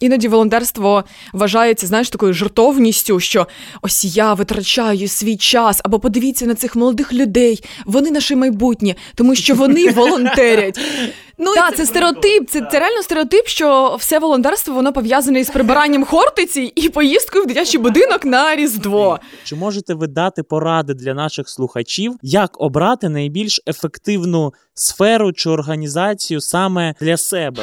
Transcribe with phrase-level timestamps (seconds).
[0.00, 3.46] іноді волонтерство вважається, знаєш, такою жертовністю, що
[3.82, 9.34] ось я витрачаю свій час, або подивіться на цих молодих людей, вони наше майбутнє, тому
[9.34, 10.80] що вони волонтерять.
[11.42, 12.50] Ну так, це стереотип.
[12.50, 17.46] Це це реально стереотип, що все волонтерство воно пов'язане із прибиранням хортиці і поїздкою в
[17.46, 19.18] дитячий будинок на різдво.
[19.44, 26.40] Чи можете ви дати поради для наших слухачів, як обрати найбільш ефективну сферу чи організацію
[26.40, 27.62] саме для себе?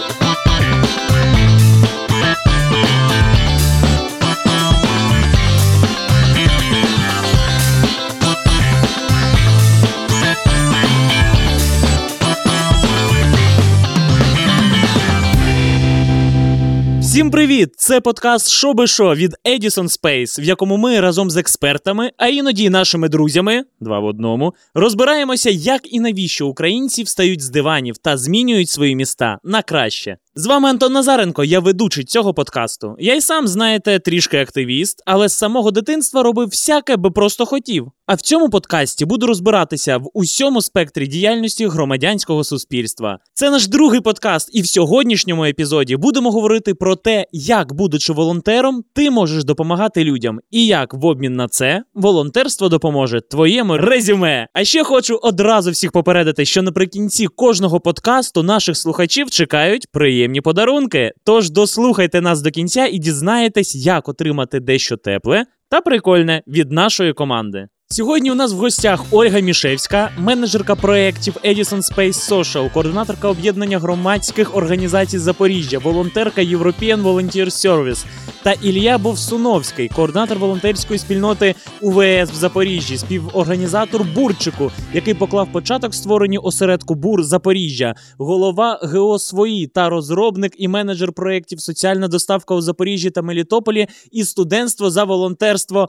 [17.17, 17.73] Всім привіт!
[17.77, 22.27] Це подкаст «Шо би шо» від Edison Space, в якому ми разом з експертами, а
[22.27, 28.17] іноді нашими друзями, два в одному, розбираємося, як і навіщо українці встають з диванів та
[28.17, 30.17] змінюють свої міста на краще.
[30.39, 32.95] З вами Антон Назаренко, я ведучий цього подкасту.
[32.99, 37.91] Я й сам, знаєте, трішки активіст, але з самого дитинства робив всяке, би просто хотів.
[38.05, 43.19] А в цьому подкасті буду розбиратися в усьому спектрі діяльності громадянського суспільства.
[43.33, 48.83] Це наш другий подкаст, і в сьогоднішньому епізоді будемо говорити про те, як, будучи волонтером,
[48.95, 54.47] ти можеш допомагати людям, і як в обмін на це волонтерство допоможе твоєму резюме.
[54.53, 61.11] А ще хочу одразу всіх попередити, що наприкінці кожного подкасту наших слухачів чекають приємні подарунки.
[61.23, 67.13] Тож дослухайте нас до кінця і дізнаєтесь, як отримати дещо тепле та прикольне від нашої
[67.13, 67.67] команди.
[67.89, 74.55] Сьогодні у нас в гостях Ольга Мішевська, менеджерка проєктів Edison Space Social, координаторка об'єднання громадських
[74.55, 78.05] організацій Запоріжжя, волонтерка European Volunteer Service
[78.43, 86.41] та Ілля Бовсуновський, координатор волонтерської спільноти УВС в Запоріжжі, співорганізатор Бурчику, який поклав початок створенню
[86.43, 93.09] осередку Бур Запоріжжя, голова ГО «Свої» та розробник і менеджер проєктів Соціальна доставка у Запоріжжі
[93.09, 95.87] та Мелітополі і студентство за волонтерство.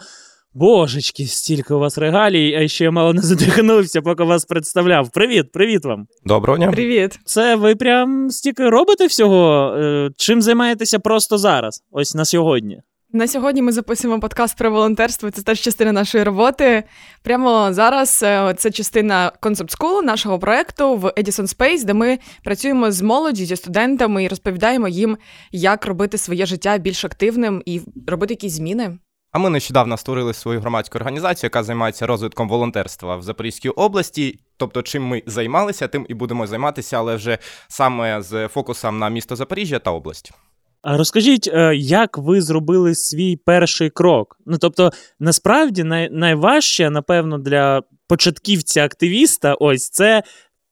[0.59, 5.11] Божечки, стільки у вас регалій, а ще я мало не задихнувся, поки вас представляв.
[5.11, 6.07] Привіт, привіт вам.
[6.25, 6.71] Доброго дня.
[6.71, 7.19] Привіт.
[7.25, 9.73] Це ви прям стільки робите всього?
[9.77, 11.83] Е, чим займаєтеся просто зараз?
[11.91, 12.81] Ось на сьогодні?
[13.13, 15.31] На сьогодні ми записуємо подкаст про волонтерство.
[15.31, 16.85] Це теж частина нашої роботи.
[17.23, 22.93] Прямо зараз е, це частина Concept School, нашого проекту в Edison Space, де ми працюємо
[22.93, 25.17] з молоді, зі студентами і розповідаємо їм,
[25.53, 28.99] як робити своє життя більш активним і робити якісь зміни.
[29.33, 34.39] А ми нещодавно створили свою громадську організацію, яка займається розвитком волонтерства в Запорізькій області.
[34.57, 37.39] Тобто, чим ми займалися, тим і будемо займатися, але вже
[37.69, 40.33] саме з фокусом на місто Запоріжжя та область.
[40.83, 44.37] Розкажіть, е, як ви зробили свій перший крок?
[44.47, 44.91] Ну тобто,
[45.21, 50.23] насправді най- найважче, напевно, для початківця-активіста, ось це.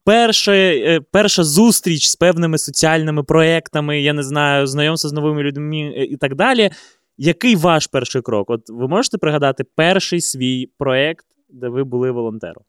[0.04, 5.94] Перша е, перша зустріч з певними соціальними проектами, я не знаю, знайомство з новими людьми
[5.96, 6.70] е, і так далі.
[7.18, 8.50] Який ваш перший крок?
[8.50, 12.62] От ви можете пригадати перший свій проєкт, де ви були волонтером?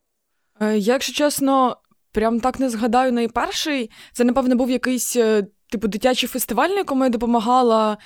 [0.61, 1.77] Я, якщо чесно,
[2.11, 3.91] прям так не згадаю найперший.
[4.13, 5.17] Це, напевно, був якийсь.
[5.71, 7.97] Типу, дитячий фестиваль, на якому я допомагала,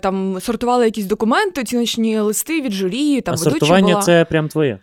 [0.00, 4.02] там сортувала якісь документи, оціночні листи від журі, там а сортування була.
[4.02, 4.78] це прям твоє.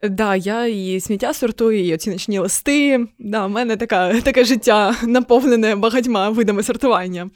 [0.00, 3.06] Так, да, я і сміття сортую, і оціночні листи.
[3.18, 7.30] Да, У мене така, таке життя наповнене багатьма видами сортування.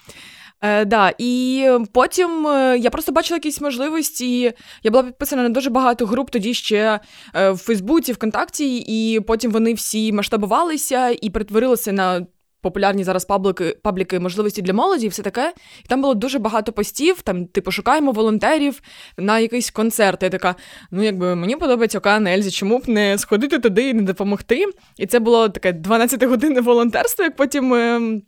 [0.62, 4.52] Е, да, І потім е, я просто бачила якісь можливості.
[4.82, 7.00] Я була підписана на дуже багато груп тоді ще
[7.34, 12.26] е, в Фейсбуці, ВКонтакті, і потім вони всі масштабувалися і перетворилися на.
[12.62, 15.52] Популярні зараз пабліки пабліки можливості для молоді, і все таке.
[15.84, 17.22] І там було дуже багато постів.
[17.22, 18.80] Там, типу, шукаємо волонтерів
[19.16, 20.22] на якийсь концерт.
[20.22, 20.54] Я така,
[20.90, 24.64] ну якби мені подобається Океан Ельзі, чому б не сходити туди і не допомогти?
[24.96, 28.22] І це було таке 12 годинне волонтерство, як потім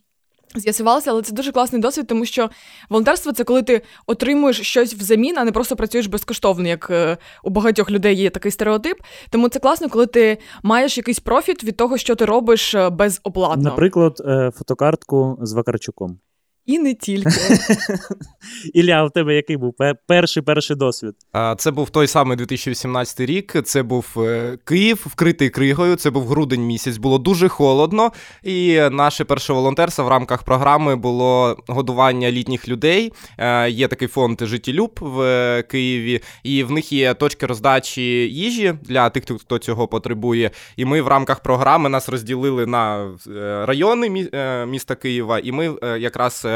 [0.55, 2.51] З'ясувалося, але це дуже класний досвід, тому що
[2.89, 7.51] волонтерство це коли ти отримуєш щось взамін, а не просто працюєш безкоштовно, як е, у
[7.51, 8.97] багатьох людей є такий стереотип.
[9.31, 13.63] Тому це класно, коли ти маєш якийсь профіт від того, що ти робиш без безоплатно.
[13.63, 16.19] Наприклад, е, фотокартку з Вакарчуком.
[16.67, 17.31] І не тільки.
[18.75, 19.75] Ілля, у тебе який був
[20.07, 21.15] перший перший досвід?
[21.59, 23.63] Це був той самий 2018 рік.
[23.65, 25.97] Це був е, Київ, вкритий кригою.
[25.97, 26.97] Це був грудень місяць.
[26.97, 28.13] Було дуже холодно.
[28.43, 33.13] І наше перше волонтерство в рамках програми було годування літніх людей.
[33.39, 39.11] Е, є такий фонд Життєлюб в Києві, і в них є точки роздачі їжі для
[39.11, 40.51] тих, хто цього потребує.
[40.77, 44.29] І ми в рамках програми нас розділили на е, райони
[44.67, 46.47] міста Києва, і ми якраз.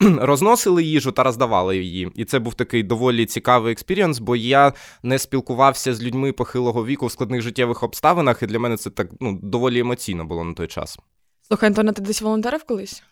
[0.00, 2.10] Розносили їжу та роздавали її.
[2.14, 7.06] І це був такий доволі цікавий experience, бо я не спілкувався з людьми похилого віку
[7.06, 10.66] в складних життєвих обставинах, і для мене це так ну, доволі емоційно було на той
[10.66, 10.98] час.
[11.42, 13.02] Слухай, Антона, ти десь волонтерив колись?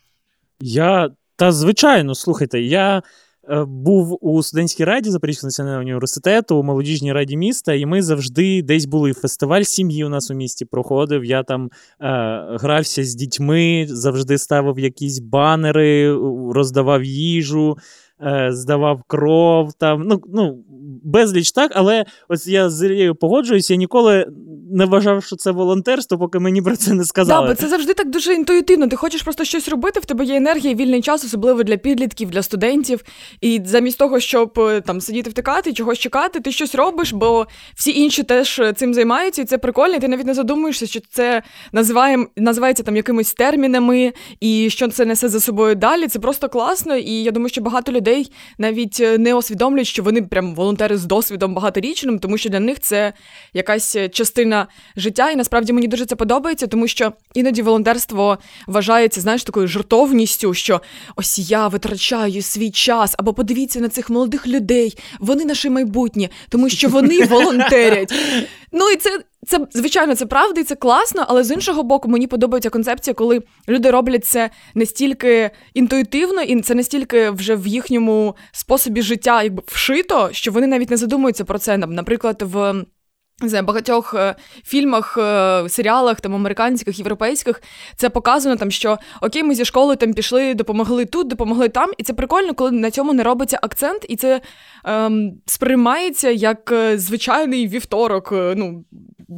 [0.61, 3.02] Я Та звичайно, слухайте, я.
[3.50, 8.62] Е, був у студентській раді Запорізького національного університету, у молодіжній раді міста, і ми завжди
[8.62, 9.12] десь були.
[9.12, 11.25] Фестиваль сім'ї у нас у місті проходив.
[11.25, 11.71] Я там е,
[12.61, 16.12] грався з дітьми, завжди ставив якісь банери,
[16.53, 17.77] роздавав їжу.
[18.27, 20.65] Е, здавав кров, там, ну, ну,
[21.05, 24.26] безліч так, але ось я з Ілією погоджуюся, я ніколи
[24.73, 27.46] не вважав, що це волонтерство, поки мені про це не сказали.
[27.46, 28.88] Да, бо це завжди так дуже інтуїтивно.
[28.88, 32.43] Ти хочеш просто щось робити, в тебе є енергія, вільний час, особливо для підлітків, для
[32.43, 33.05] студентів.
[33.40, 38.00] І замість того, щоб е, там сидіти втикати, чогось чекати, ти щось робиш, бо всі
[38.00, 39.94] інші теж е, цим займаються, і це прикольно.
[39.94, 41.43] і Ти навіть не задумуєшся, що це
[41.73, 46.06] називає, називається там якимись термінами, і що це несе за собою далі.
[46.08, 46.96] Це просто класно.
[46.96, 50.71] І я думаю, що багато людей людей навіть е, не усвідомлюють, що вони прям волонтери
[50.78, 53.12] з досвідом багаторічним, тому що для них це
[53.54, 54.66] якась частина
[54.96, 55.30] життя.
[55.30, 60.80] І насправді мені дуже це подобається, тому що іноді волонтерство вважається, знаєш, такою жартовністю, що
[61.16, 66.69] ось я витрачаю свій час, або подивіться на цих молодих людей, вони наше майбутнє, тому
[66.69, 68.14] що вони волонтерять.
[68.72, 72.27] Ну і це це звичайно це правда, і це класно, але з іншого боку, мені
[72.27, 79.03] подобається концепція, коли люди роблять це настільки інтуїтивно, і це настільки вже в їхньому способі
[79.03, 81.77] життя, якби вшито, що вони навіть не задумуються про це.
[81.77, 82.85] Наприклад, в
[83.49, 84.35] за багатьох е,
[84.65, 87.62] фільмах, е, серіалах, там американських, європейських,
[87.97, 91.91] це показано, там, що окей, ми зі школи там пішли, допомогли тут, допомогли там.
[91.99, 94.41] І це прикольно, коли на цьому не робиться акцент, і це
[94.85, 98.85] ем, сприймається як е, звичайний вівторок, ну,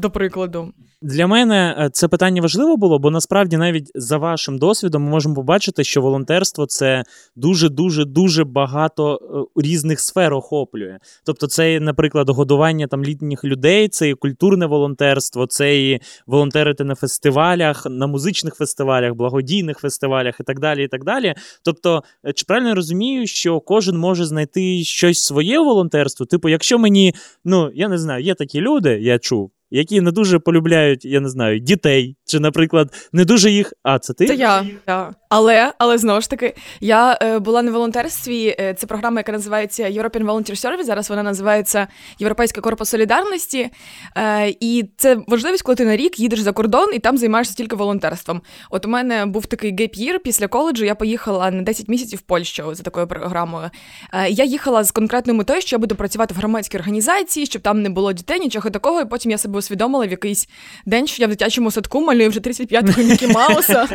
[0.00, 0.73] до прикладу.
[1.02, 5.35] Для мене е, це питання важливо було, бо насправді навіть за вашим досвідом ми можемо
[5.35, 7.02] побачити, що волонтерство це
[7.37, 9.20] дуже дуже дуже багато
[9.56, 10.99] е, різних сфер охоплює.
[11.25, 16.94] Тобто, це, наприклад, годування там літніх людей, це і культурне волонтерство, це і волонтерити на
[16.94, 20.85] фестивалях, на музичних фестивалях, благодійних фестивалях і так далі.
[20.85, 21.35] і так далі.
[21.64, 26.26] Тобто, е, чи правильно я розумію, що кожен може знайти щось своє волонтерство?
[26.26, 27.14] Типу, якщо мені,
[27.44, 31.29] ну я не знаю, є такі люди, я чув які не дуже полюбляють, я не
[31.29, 33.73] знаю, дітей, чи, наприклад, не дуже їх.
[33.82, 34.26] А це ти?
[34.26, 34.67] Це я.
[34.87, 35.11] я.
[35.29, 38.56] Але але знову ж таки, я е, була на волонтерстві.
[38.61, 41.87] Е, це програма, яка називається European Volunteer Service, Зараз вона називається
[42.19, 43.71] Європейська корпус солідарності.
[44.17, 47.77] Е, і це важливість, коли ти на рік їдеш за кордон і там займаєшся тільки
[47.77, 48.43] волонтерством.
[48.70, 50.85] От у мене був такий гейп-їр після коледжу.
[50.85, 53.70] Я поїхала на 10 місяців в Польщу за такою програмою.
[54.12, 57.82] Е, я їхала з конкретною метою, що я буду працювати в громадській організації, щоб там
[57.82, 59.00] не було дітей, нічого такого.
[59.00, 60.49] І потім я себе усвідомила в якийсь
[60.87, 63.88] день, що я в дитячому садку малюю вже 35-го Мікі Мауса.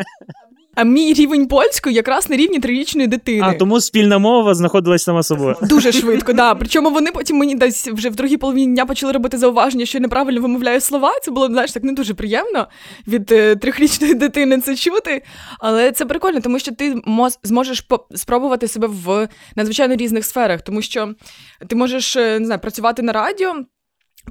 [0.75, 3.41] А мій рівень польської якраз на рівні трирічної дитини.
[3.45, 5.55] А тому спільна мова знаходилась сама собою.
[5.61, 6.55] Дуже швидко, да.
[6.55, 10.01] Причому вони потім мені десь вже в другій половині дня почали робити зауваження, що я
[10.01, 11.11] неправильно вимовляю слова.
[11.23, 12.67] Це було знаєш, так не дуже приємно
[13.07, 15.23] від е, трьохрічної дитини це чути.
[15.59, 16.95] Але це прикольно, тому що ти
[17.43, 21.13] зможеш по- спробувати себе в надзвичайно різних сферах, тому що
[21.67, 23.53] ти можеш е, не знаю, працювати на радіо.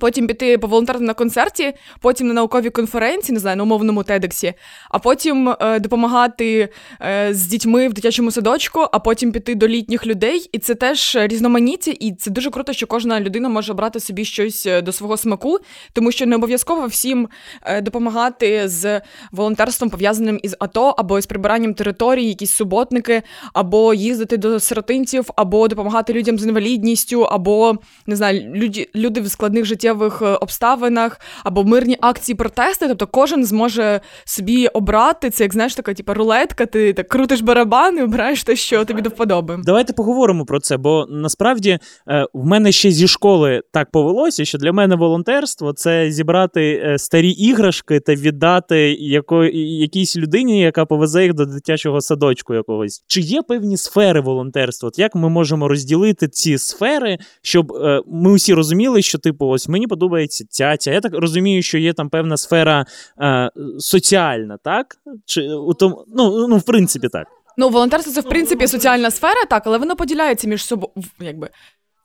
[0.00, 4.54] Потім піти поволонтерити на концерті, потім на науковій конференції, не знаю, на умовному тедексі,
[4.90, 6.68] а потім е, допомагати
[7.00, 10.48] е, з дітьми в дитячому садочку, а потім піти до літніх людей.
[10.52, 14.66] І це теж різноманіття, і це дуже круто, що кожна людина може брати собі щось
[14.66, 15.58] е, до свого смаку,
[15.92, 17.28] тому що не обов'язково всім
[17.62, 19.00] е, допомагати з
[19.32, 25.68] волонтерством, пов'язаним із АТО, або з прибиранням території, якісь суботники, або їздити до сиротинців, або
[25.68, 31.20] допомагати людям з інвалідністю, або не знаю, люди, люди в складних життєвих життєвих е, обставинах
[31.44, 32.88] або мирні акції протести.
[32.88, 37.98] Тобто кожен зможе собі обрати це, як знаєш, така типу, рулетка, ти так крутиш барабан
[37.98, 39.58] і обираєш те, що тобі до вподоби.
[39.64, 44.58] Давайте поговоримо про це, бо насправді е, в мене ще зі школи так повелося, що
[44.58, 51.22] для мене волонтерство це зібрати е, старі іграшки та віддати яко, якійсь людині, яка повезе
[51.22, 53.04] їх до дитячого садочку якогось.
[53.06, 54.86] Чи є певні сфери волонтерства?
[54.88, 57.72] От Як ми можемо розділити ці сфери, щоб
[58.06, 62.08] ми усі розуміли, що типу ось мені подобається ця Я так розумію, що є там
[62.08, 62.86] певна сфера
[63.20, 64.96] е, соціальна, так?
[65.26, 67.26] Чи у тому, ну, ну, в принципі, так.
[67.56, 71.50] Ну, волонтерство це в принципі соціальна сфера, так, але воно поділяється між собою, якби.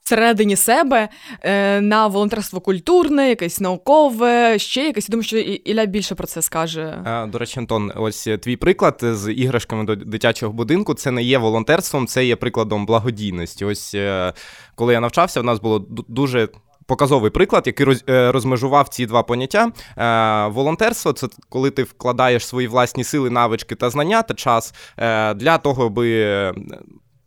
[0.03, 1.10] Всередині себе
[1.41, 5.10] е, на волонтерство культурне, якесь наукове, ще якесь.
[5.10, 7.01] Я думаю, що Ілля більше про це скаже.
[7.05, 10.93] А, До речі, Антон, ось твій приклад з іграшками до дитячого будинку.
[10.93, 13.65] Це не є волонтерством, це є прикладом благодійності.
[13.65, 14.34] Ось е,
[14.75, 16.48] коли я навчався, в нас було дуже
[16.86, 19.72] показовий приклад, який роз, е, розмежував ці два поняття.
[19.98, 25.34] Е, волонтерство це коли ти вкладаєш свої власні сили, навички та знання та час е,
[25.34, 26.54] для того, аби.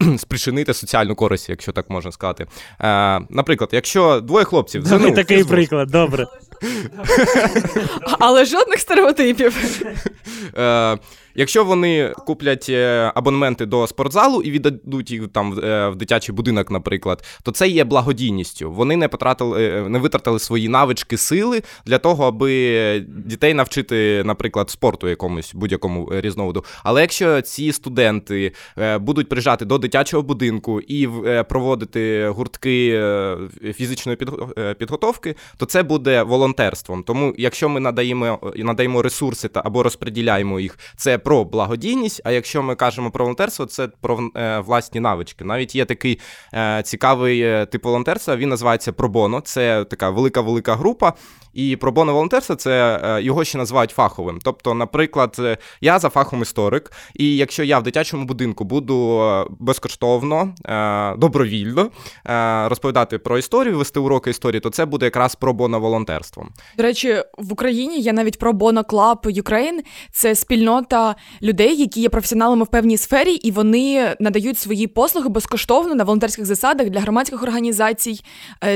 [0.19, 2.47] Спричинити соціальну користь, якщо так можна сказати.
[2.81, 6.27] Е, Наприклад, якщо двоє хлопців Давай такий приклад, добре.
[8.19, 9.83] Але жодних стереотипів.
[10.59, 10.99] Е,
[11.39, 15.53] Якщо вони куплять е, абонементи до спортзалу і віддадуть їх там
[15.93, 18.73] в дитячий будинок, наприклад, то це є благодійністю.
[18.73, 25.09] Вони не потратили, не витратили свої навички, сили для того, аби дітей навчити, наприклад, спорту
[25.09, 26.65] якомусь будь-якому різновиду.
[26.83, 28.53] Але якщо ці студенти
[29.01, 31.09] будуть приїжджати до дитячого будинку і
[31.49, 33.03] проводити гуртки
[33.75, 34.19] фізичної
[34.79, 37.03] підготовки, то це буде волонтерством.
[37.03, 42.21] Тому, якщо ми надаємо надаємо ресурси та або розподіляємо їх, це про благодійність.
[42.25, 45.45] А якщо ми кажемо про волонтерство, це про е, власні навички.
[45.45, 46.21] Навіть є такий
[46.55, 48.37] е, цікавий е, тип волонтерства.
[48.37, 49.41] Він називається Пробоно.
[49.41, 51.13] Це така велика велика група.
[51.57, 54.39] І пробоно волонтерство це е, його ще називають фаховим.
[54.43, 59.47] Тобто, наприклад, е, я за фахом історик, і якщо я в дитячому будинку буду е,
[59.59, 60.55] безкоштовно,
[61.19, 61.91] добровільно
[62.69, 66.49] розповідати про історію, вести уроки історії, то це буде якраз пробоно волонтерством.
[66.77, 69.79] До речі, в Україні є навіть пробоно Club Ukraine.
[70.13, 75.95] Це спільнота людей, які є професіоналами в певній сфері, і вони надають свої послуги безкоштовно
[75.95, 78.21] на волонтерських засадах для громадських організацій,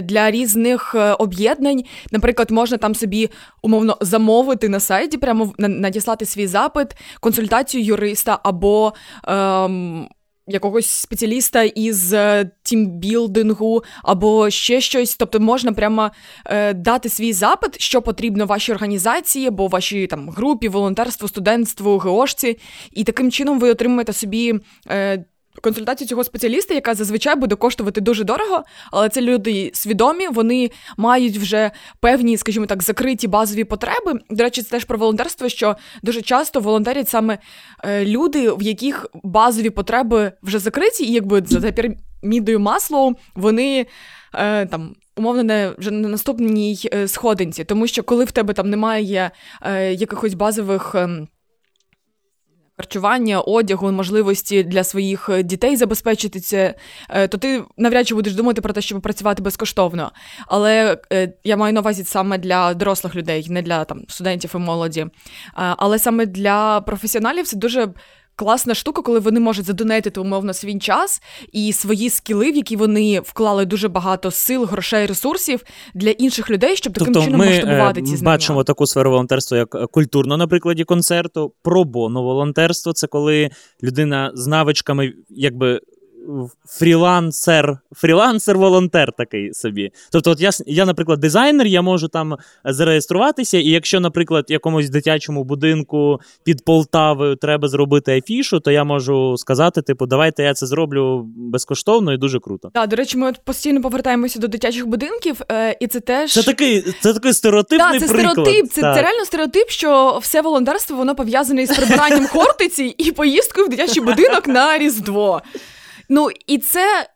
[0.03, 1.83] для різних об'єднань.
[2.13, 3.31] Наприклад, можна можна там собі
[3.63, 6.89] умовно замовити на сайті, прямо надіслати свій запит,
[7.21, 8.95] консультацію юриста або.
[9.29, 10.09] Ем,
[10.47, 16.11] Якогось спеціаліста із е, тімбілдингу або ще щось, тобто можна прямо
[16.47, 22.59] е, дати свій запит, що потрібно вашій організації, або вашій там групі, волонтерству, студентству, ГОшці,
[22.93, 24.55] і таким чином ви отримуєте собі
[24.89, 25.25] е,
[25.61, 31.37] консультацію цього спеціаліста, яка зазвичай буде коштувати дуже дорого, але це люди свідомі, вони мають
[31.39, 34.21] вже певні, скажімо так, закриті базові потреби.
[34.31, 37.39] До речі, це теж про волонтерство, що дуже часто волонтерять саме
[37.85, 43.87] е, люди, в яких базові потреби вже закриті, і якби за пірамідою маслоу вони
[44.35, 44.95] е, там.
[45.17, 49.31] Умовно, не вже на наступній е, сходинці, тому що коли в тебе там немає
[49.63, 51.29] е, якихось базових ем,
[52.81, 56.75] харчування, одягу, можливості для своїх е, дітей забезпечити це,
[57.11, 60.13] е, то ти навряд чи будеш думати про те, щоб працювати безкоштовно.
[60.47, 64.59] Але е, я маю на увазі саме для дорослих людей, не для там студентів і
[64.59, 65.07] молоді.
[65.55, 67.89] Але саме для професіоналів це дуже
[68.41, 73.21] класна штука, коли вони можуть задонетити умовно свій час і свої скіли, в які вони
[73.21, 75.61] вклали дуже багато сил, грошей, ресурсів
[75.95, 78.25] для інших людей, щоб таким тобто чином ми масштабувати ці знання.
[78.25, 83.51] бачимо таку сферу волонтерства, як е, культурно, на прикладі концерту, pro bono волонтерство це коли
[83.83, 85.81] людина з навичками, якби
[86.69, 89.91] фрілансер, фрілансер-волонтер такий собі.
[90.13, 95.45] Тобто, от я, я, наприклад, дизайнер, я можу там зареєструватися, і якщо, наприклад, якомусь дитячому
[95.45, 101.27] будинку під Полтавою треба зробити афішу, то я можу сказати: типу, давайте я це зроблю
[101.37, 102.71] безкоштовно і дуже круто.
[102.75, 106.43] Так, до речі, ми от постійно повертаємося до дитячих будинків, е, і це теж це
[106.43, 108.33] такий це такий стереотипний да, це приклад.
[108.33, 108.73] стереотип.
[108.73, 113.71] Це, це реально стереотип, що все волонтерство воно пов'язане із прибиранням хортиці і поїздкою в
[113.71, 115.43] дитячий будинок на Різдво.
[116.11, 117.07] Ну і це.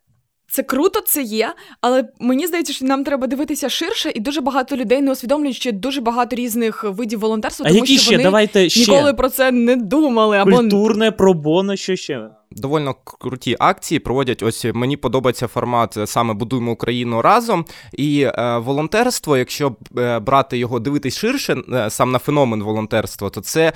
[0.49, 4.77] Це круто, це є, але мені здається, що нам треба дивитися ширше, і дуже багато
[4.77, 8.11] людей не усвідомлюють, що дуже багато різних видів волонтерства, а тому які що ще?
[8.13, 9.13] вони Давайте ніколи ще.
[9.13, 10.37] про це не думали.
[10.37, 14.43] Або культурне пробоно, що ще довольно круті акції проводять.
[14.43, 17.65] Ось мені подобається формат саме будуємо Україну разом.
[17.93, 23.41] І е, волонтерство, якщо е, брати його дивитись ширше, е, сам на феномен волонтерства, то
[23.41, 23.73] це.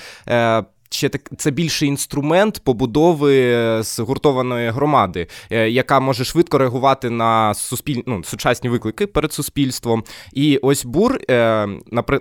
[0.91, 7.55] Ще так це більший інструмент побудови е, згуртованої громади, е, яка може швидко реагувати на
[7.55, 8.03] суспіль...
[8.07, 10.05] ну, сучасні виклики перед суспільством.
[10.33, 11.69] І ось бур, е,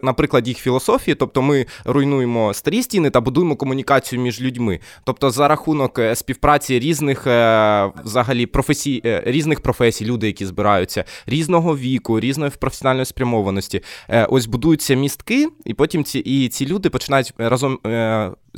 [0.02, 4.80] наприклад, їх філософії, тобто ми руйнуємо старі стіни та будуємо комунікацію між людьми.
[5.04, 7.22] Тобто, за рахунок співпраці різних
[8.06, 13.82] взагалі професій, різних професій, люди, які збираються, різного віку, різної професіональної спрямованості,
[14.30, 17.80] ось будуються містки, і потім ці і ці люди починають разом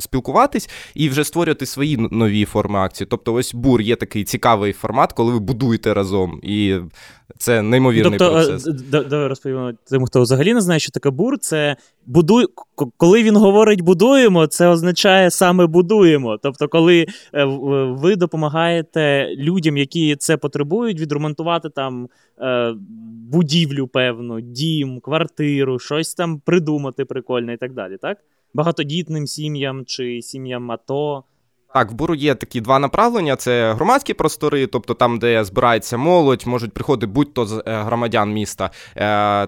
[0.00, 3.08] спілкуватись і вже створювати свої нові форми акції.
[3.10, 6.40] Тобто, ось бур є такий цікавий формат, коли ви будуєте разом.
[6.42, 6.76] І
[7.38, 8.64] це неймовірний тобто, процес.
[8.90, 11.38] Давай розповімо тим, хто взагалі не знає, що таке бур.
[11.38, 11.76] Це
[12.06, 12.46] будуй...
[12.96, 16.38] коли він говорить будуємо, це означає саме будуємо.
[16.42, 17.44] Тобто, коли е,
[17.90, 22.08] ви допомагаєте людям, які це потребують, відремонтувати там
[22.40, 22.74] е,
[23.30, 28.18] будівлю, певну, дім, квартиру, щось там придумати прикольне і так далі, так?
[28.54, 31.24] Багатодітним сім'ям чи сім'ям АТО.
[31.74, 36.42] Так, в буру є такі два направлення: це громадські простори, тобто там, де збирається молодь,
[36.46, 38.70] можуть приходити будь-то з громадян міста.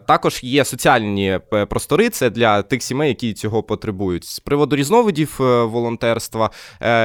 [0.06, 1.38] Також є соціальні
[1.68, 4.24] простори, це для тих сімей, які цього потребують.
[4.24, 6.50] З приводу різновидів волонтерства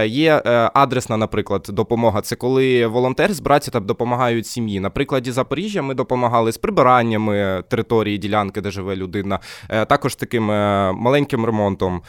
[0.06, 0.42] є
[0.74, 2.22] адресна, наприклад, допомога.
[2.22, 4.80] Це коли волонтери збираються та допомагають сім'ї.
[4.80, 10.44] На прикладі Запоріжжя ми допомагали з прибираннями території ділянки, де живе людина, також таким
[10.96, 12.02] маленьким ремонтом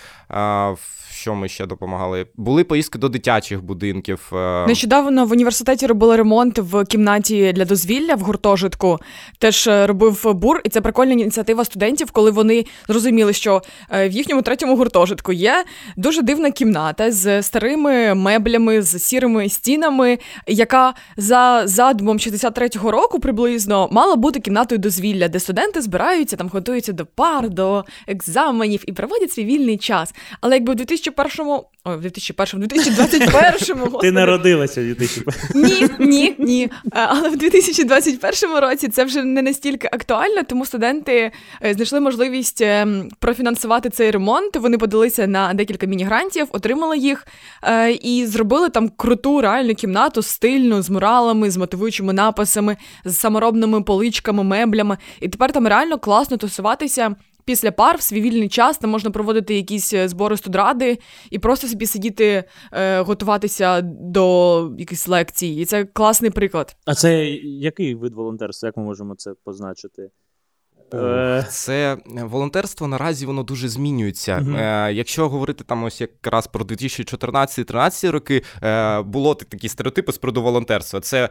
[1.19, 2.27] що ми ще допомагали?
[2.37, 4.31] Були поїздки до дитячих будинків.
[4.33, 8.99] Е, Нещодавно в університеті робили ремонт в кімнаті для дозвілля в гуртожитку.
[9.39, 14.13] Теж е, робив бур, і це прикольна ініціатива студентів, коли вони зрозуміли, що е, в
[14.13, 15.65] їхньому третьому гуртожитку є
[15.97, 23.89] дуже дивна кімната з старими меблями, з сірими стінами, яка за задумом 63-го року приблизно
[23.93, 29.33] мала бути кімнатою дозвілля, де студенти збираються, там готуються до пар, до екзаменів і проводять
[29.33, 30.15] свій вільний час.
[30.41, 36.35] Але якби в 2000 2001-му, ой, в 2001-му, 2021-му, Ти народилася в 2001 Ні, ні,
[36.39, 36.63] ні.
[36.65, 41.31] Е, але в 2021 році це вже не настільки актуально, тому студенти
[41.65, 42.87] е, знайшли можливість е,
[43.19, 44.57] профінансувати цей ремонт.
[44.57, 47.27] Вони подалися на декілька міні-грантів, отримали їх
[48.03, 54.45] і зробили там круту реальну кімнату, стильну, з муралами, з мотивуючими написами, з саморобними поличками,
[54.45, 54.99] меблями.
[55.21, 57.17] І тепер там реально класно тусуватися
[57.49, 60.99] після пар в свій вільний час там можна проводити якісь е, збори студради
[61.31, 65.47] і просто собі сидіти, е, готуватися до якихось лекцій.
[65.47, 66.77] І це класний приклад.
[66.85, 68.67] А це який вид волонтерства?
[68.67, 70.11] Як ми можемо це позначити?
[70.95, 74.39] Е, це е, волонтерство наразі воно дуже змінюється.
[74.39, 74.91] Uh-huh.
[74.91, 78.43] Якщо говорити там ось якраз про 2014-13 роки,
[79.05, 81.01] було такі стереотипи з приводу волонтерства.
[81.01, 81.29] Це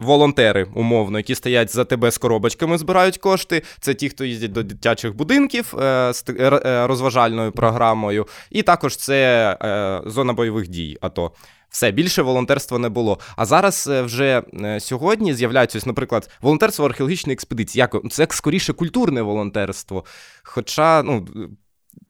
[0.00, 3.62] волонтери, умовно, які стоять за тебе з коробочками, збирають кошти.
[3.80, 5.74] Це ті, хто їздять до дитячих будинків
[6.10, 6.24] з
[6.86, 10.98] розважальною програмою, і також це зона бойових дій.
[11.00, 11.32] АТО.
[11.72, 13.18] Все більше волонтерства не було.
[13.36, 17.80] А зараз е, вже е, сьогодні з'являється, ось, наприклад, волонтерство археологічної експедиції.
[17.80, 20.04] Як це скоріше культурне волонтерство.
[20.42, 21.26] Хоча, ну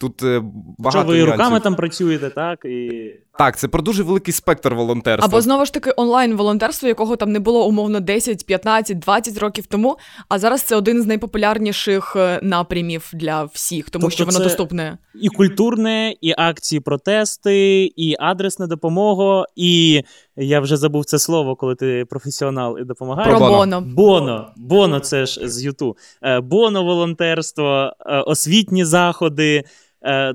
[0.03, 0.43] Тут е,
[0.79, 1.33] багато Що ви нюансів.
[1.33, 2.65] руками там працюєте, так?
[2.65, 3.11] І...
[3.39, 5.27] Так, це про дуже великий спектр волонтерства.
[5.27, 9.97] Або знову ж таки онлайн-волонтерство, якого там не було умовно 10, 15, 20 років тому.
[10.29, 14.99] А зараз це один з найпопулярніших е, напрямів для всіх, тому тобто що воно доступне.
[15.15, 20.03] І культурне, і акції, протести, і адресна допомога, і
[20.37, 23.39] я вже забув це слово, коли ти професіонал і допомагаєш.
[23.39, 23.81] Про боно.
[23.81, 24.53] Боно.
[24.57, 25.97] Боно, це ж з Юту.
[26.23, 27.93] Е, боно волонтерство,
[28.27, 29.65] освітні заходи.
[30.05, 30.35] Е,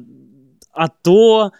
[0.71, 1.51] АТО.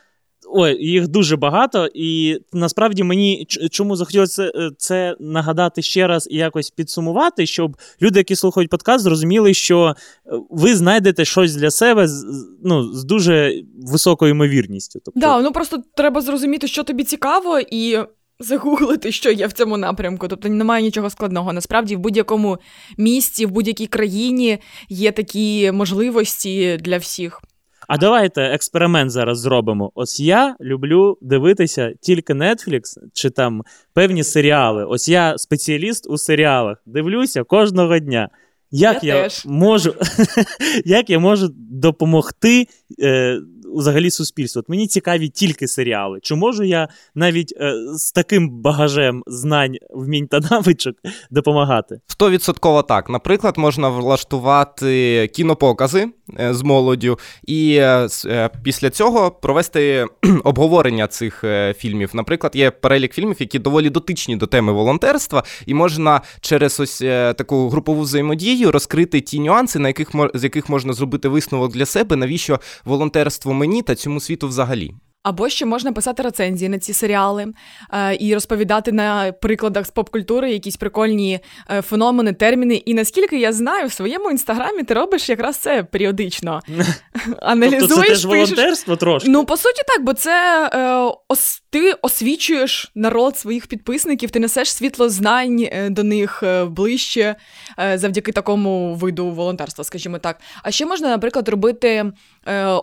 [0.50, 6.38] Ой, їх дуже багато, і насправді мені чому захотілося це, це нагадати ще раз і
[6.38, 12.08] якось підсумувати, щоб люди, які слухають подкаст, зрозуміли, що е, ви знайдете щось для себе
[12.08, 12.26] з,
[12.63, 15.00] ну, з дуже високою ймовірністю.
[15.06, 15.20] Тобто...
[15.20, 17.98] Да, ну просто треба зрозуміти, що тобі цікаво, і
[18.39, 20.28] загуглити, що є в цьому напрямку.
[20.28, 21.54] Тобто немає нічого складного.
[21.54, 22.58] Насправді, в будь-якому
[22.98, 27.41] місті, в будь-якій країні є такі можливості для всіх.
[27.88, 29.91] А давайте експеримент зараз зробимо.
[29.95, 32.82] Ось я люблю дивитися тільки Netflix
[33.13, 34.86] чи там певні серіали.
[34.86, 36.78] Ось я спеціаліст у серіалах.
[36.86, 38.30] Дивлюся кожного дня.
[38.71, 39.93] Як я, я можу
[40.86, 42.67] як я можу допомогти
[43.00, 43.39] е,
[43.75, 44.60] взагалі суспільству?
[44.60, 46.19] От Мені цікаві тільки серіали.
[46.21, 50.95] Чи можу я навіть е, з таким багажем знань, вмінь та навичок
[51.32, 51.99] допомагати?
[52.08, 53.10] Стовідсотково так.
[53.10, 56.08] Наприклад, можна влаштувати кінопокази
[56.39, 60.06] е, з молоддю, і е, е, після цього провести
[60.43, 61.43] обговорення цих
[61.77, 62.12] фільмів.
[62.13, 66.99] Наприклад, є перелік фільмів, які доволі дотичні до теми волонтерства, і можна через ось
[67.38, 72.15] таку групову взаємодію розкрити ті нюанси, на яких з яких можна зробити висновок для себе,
[72.15, 74.93] навіщо волонтерство мені та цьому світу взагалі.
[75.27, 77.47] Або ще можна писати рецензії на ці серіали
[77.93, 82.75] е, і розповідати на прикладах з поп-культури якісь прикольні е, феномени, терміни.
[82.75, 86.61] І наскільки я знаю, в своєму інстаграмі ти робиш якраз це періодично.
[87.41, 89.29] Аналізуєш, тобто це теж волонтерство трошки?
[89.29, 94.73] Ну, по суті, так, бо це е, ос, ти освічуєш народ своїх підписників, ти несеш
[94.73, 97.35] світло знань до них ближче
[97.79, 100.39] е, завдяки такому виду волонтерства, скажімо так.
[100.63, 102.11] А ще можна, наприклад, робити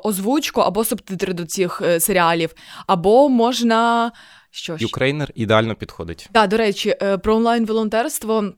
[0.02, 2.54] озвучку або субтитри до цих серіалів серіалів,
[2.86, 4.12] або можна.
[4.50, 6.28] Що Юкрейнер ідеально підходить.
[6.32, 8.52] Так, до речі, е, про онлайн-волонтерство.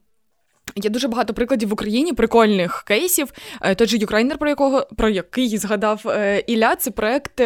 [0.75, 3.33] Є дуже багато прикладів в Україні прикольних кейсів.
[3.61, 7.41] Е, той же Юкрейнер, про якого про який згадав е, Ілля, це проект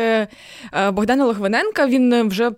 [0.92, 1.88] Богдана Логвиненка.
[1.88, 2.52] Він вже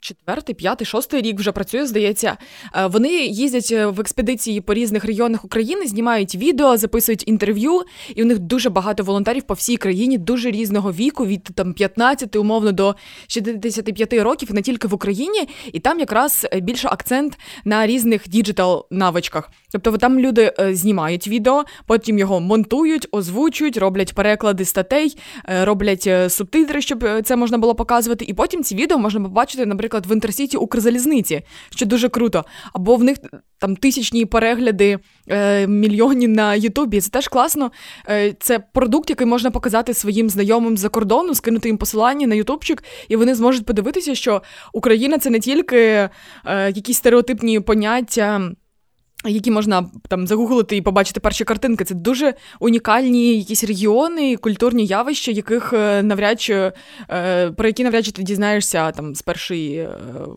[0.00, 2.36] четвертий, п'ятий, шостий рік вже працює, здається.
[2.76, 7.82] Е, вони їздять е, в експедиції по різних регіонах України, знімають відео, записують інтерв'ю,
[8.14, 12.36] і у них дуже багато волонтерів по всій країні, дуже різного віку, від там 15
[12.36, 12.94] умовно до
[13.26, 18.86] 65 років, не тільки в Україні, і там якраз е, більше акцент на різних digital
[18.90, 19.50] навичках.
[19.72, 25.18] Тобто там люди знімають відео, потім його монтують, озвучують, роблять переклади статей,
[25.62, 28.24] роблять субтитри, щоб це можна було показувати.
[28.24, 32.44] І потім ці відео можна побачити, наприклад наприклад, в інтерсіті Укрзалізниці, що дуже круто.
[32.72, 33.18] Або в них
[33.58, 34.98] там тисячні перегляди
[35.28, 37.00] е, мільйонні на Ютубі.
[37.00, 37.70] Це теж класно.
[38.08, 42.84] Е, Це продукт, який можна показати своїм знайомим за кордону, скинути їм посилання на Ютубчик,
[43.08, 46.10] і вони зможуть подивитися, що Україна це не тільки е,
[46.74, 48.50] якісь стереотипні поняття
[49.24, 51.84] які можна там загуглити і побачити перші картинки.
[51.84, 56.72] Це дуже унікальні якісь регіони, культурні явища, яких е, навряд чи
[57.10, 59.88] е, про які навряд чи ти дізнаєшся там з першої е,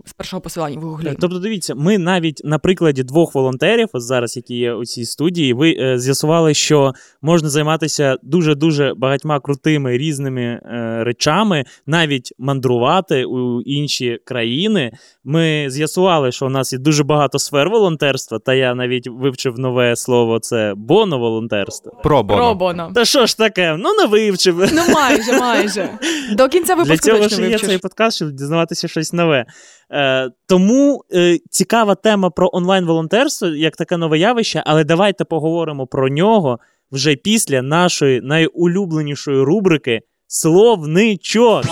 [0.05, 1.15] з першого посилання в гуглі.
[1.19, 5.95] Тобто, дивіться, ми навіть на прикладі двох волонтерів, зараз, які є у цій студії, ви
[5.97, 10.59] з'ясували, що можна займатися дуже дуже багатьма крутими різними
[11.03, 14.91] речами, навіть мандрувати у інші країни.
[15.23, 19.95] Ми з'ясували, що у нас є дуже багато сфер волонтерства, та я навіть вивчив нове
[19.95, 21.91] слово це боно-волонтерство.
[22.03, 22.39] Пробоно.
[22.39, 22.91] Пробоно.
[22.95, 23.75] Та що ж таке?
[23.79, 24.69] Ну не вивчив.
[24.73, 25.89] Ну майже, майже.
[26.31, 29.45] До кінця випуску Для цього точно ж є цей подкаст, щоб дізнаватися щось нове.
[29.91, 36.09] Е, Тому е, цікава тема про онлайн-волонтерство як таке нове явище, але давайте поговоримо про
[36.09, 36.59] нього
[36.91, 41.65] вже після нашої найулюбленішої рубрики Словничок.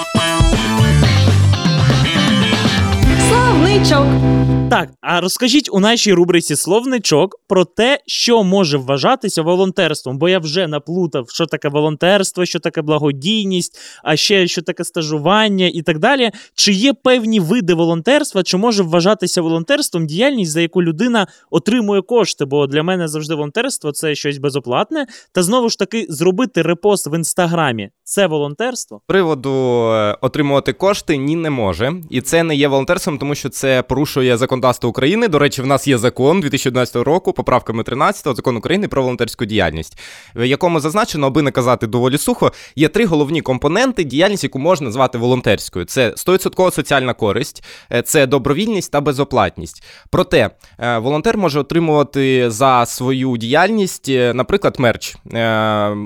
[3.29, 4.58] Словничок.
[4.69, 10.39] Так, а розкажіть у нашій рубриці словничок про те, що може вважатися волонтерством, бо я
[10.39, 15.99] вже наплутав, що таке волонтерство, що таке благодійність, а ще що таке стажування і так
[15.99, 16.31] далі.
[16.55, 22.45] Чи є певні види волонтерства, чи може вважатися волонтерством діяльність, за яку людина отримує кошти?
[22.45, 25.07] Бо для мене завжди волонтерство це щось безоплатне.
[25.31, 29.01] Та знову ж таки зробити репост в інстаграмі це волонтерство.
[29.07, 29.49] Приводу
[29.91, 34.37] е, отримувати кошти ні не може, і це не є волонтерством, тому що це порушує
[34.59, 35.27] законодавство України.
[35.27, 39.97] До речі, в нас є закон 2011 року, поправками 13-го, закон України про волонтерську діяльність,
[40.35, 44.85] в якому зазначено, аби не казати доволі сухо, є три головні компоненти діяльність, яку можна
[44.85, 45.85] назвати волонтерською.
[45.85, 49.83] Це 100% соціальна користь, е, це добровільність та безоплатність.
[50.09, 55.15] Проте е, волонтер може отримувати за свою діяльність, е, наприклад, мерч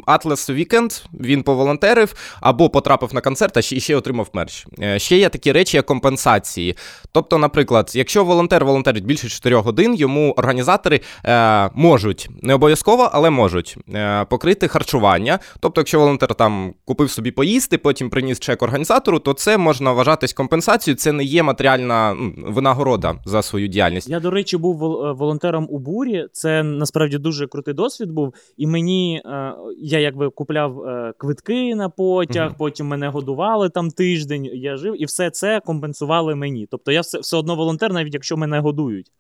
[0.08, 4.66] Atlas Weekend, Він поволонтерив або потрапив на концерт, а ще, ще отримав мерч.
[4.98, 6.76] Ще є такі речі, як компенсації.
[7.12, 13.30] Тобто, наприклад, якщо волонтер волонтерить більше 4 годин, йому організатори е, можуть не обов'язково, але
[13.30, 15.40] можуть е, покрити харчування.
[15.60, 20.34] Тобто, якщо волонтер там купив собі поїсти, потім приніс чек організатору, то це можна вважатись
[20.34, 20.98] компенсацією.
[20.98, 24.10] Це не є матеріальна ну, винагорода за свою діяльність.
[24.10, 24.78] Я, до речі, був
[25.18, 26.28] волонтером у бурі.
[26.32, 28.34] Це насправді дуже крутий досвід був.
[28.58, 33.92] І мені е, я якби купляв е, квитки на потяг, uh потім мене годували там
[33.92, 34.46] тиждень.
[34.46, 36.68] Я жив, і все це компенсували мені.
[36.72, 39.12] Тобто я все, все одно волонтер, навіть якщо мене годують.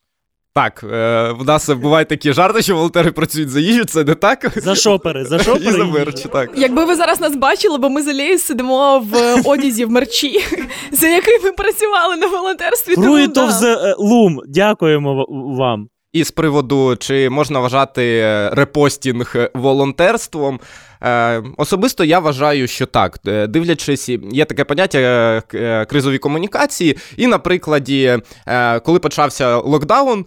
[0.56, 4.52] Так, е, в нас бувають такі жарти, що волонтери працюють за їжу, це не так?
[4.56, 5.66] За шопери, за шопери.
[5.70, 6.50] І за мерч, так.
[6.56, 10.40] Якби ви зараз нас бачили, бо ми з Алією сидимо в одязі в мерчі,
[10.92, 12.96] за який ми працювали на волонтерстві.
[12.96, 14.38] Fruit of the Loom.
[14.48, 15.26] Дякуємо
[15.58, 15.88] вам.
[16.14, 20.60] І з приводу, чи можна вважати reposting волонтерством.
[21.04, 23.20] Е, особисто я вважаю, що так.
[23.28, 25.00] Е, дивлячись, є таке поняття
[25.54, 28.20] е, кризові комунікації, і на прикладі,
[28.84, 30.26] коли почався локдаун,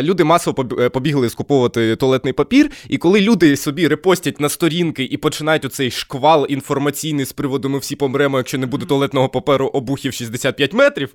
[0.00, 2.70] люди масово побігли скуповувати туалетний папір.
[2.88, 7.78] І коли люди собі репостять на сторінки і починають оцей шквал інформаційний з приводу ми
[7.78, 11.14] всі помремо, якщо не буде туалетного паперу обухів 65 метрів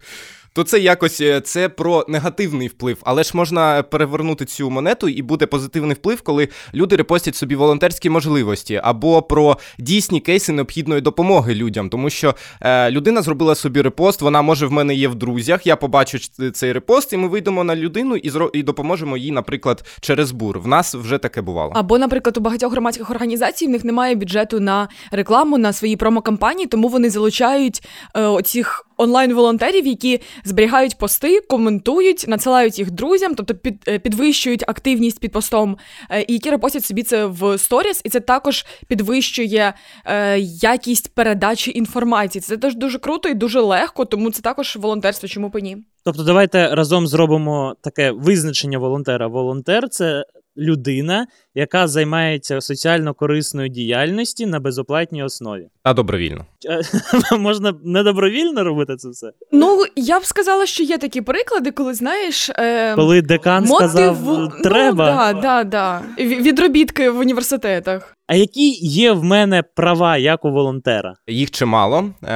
[0.53, 2.97] то це якось це про негативний вплив.
[3.01, 8.09] Але ж можна перевернути цю монету, і буде позитивний вплив, коли люди репостять собі волонтерські
[8.09, 11.89] можливості або про дійсні кейси необхідної допомоги людям.
[11.89, 15.67] Тому що е, людина зробила собі репост, вона може в мене є в друзях.
[15.67, 16.17] Я побачу
[16.53, 18.51] цей репост, і ми вийдемо на людину і зро...
[18.53, 20.59] і допоможемо їй, наприклад, через бур.
[20.59, 21.71] В нас вже таке бувало.
[21.75, 26.67] Або, наприклад, у багатьох громадських організацій в них немає бюджету на рекламу на свої промокампанії,
[26.67, 27.83] тому вони залучають
[28.15, 35.19] е, оцих онлайн-волонтерів, які зберігають пости, коментують, надсилають їх друзям, тобто під, е, підвищують активність
[35.19, 35.77] під постом,
[36.09, 39.73] е, і які репостять собі це в сторіс, і це також підвищує
[40.05, 42.41] е, якість передачі інформації.
[42.41, 45.29] Це теж дуже круто і дуже легко, тому це також волонтерство.
[45.29, 45.77] Чому б ні?
[46.05, 49.27] Тобто, давайте разом зробимо таке визначення волонтера.
[49.27, 50.25] Волонтер це
[50.57, 55.67] людина, яка займається соціально корисною діяльністю на безоплатній основі.
[55.83, 56.45] А добровільно.
[57.39, 59.31] Можна не добровільно робити це все?
[59.51, 62.49] Ну, я б сказала, що є такі приклади, коли знаєш.
[62.49, 62.95] Е...
[62.95, 63.89] Коли декан мотиву...
[63.89, 65.31] сказав, треба.
[65.33, 66.01] Ну, да, да, да.
[66.23, 68.15] Відробітки в університетах.
[68.27, 71.13] А які є в мене права як у волонтера?
[71.27, 71.97] Їх чимало.
[71.97, 72.27] Е,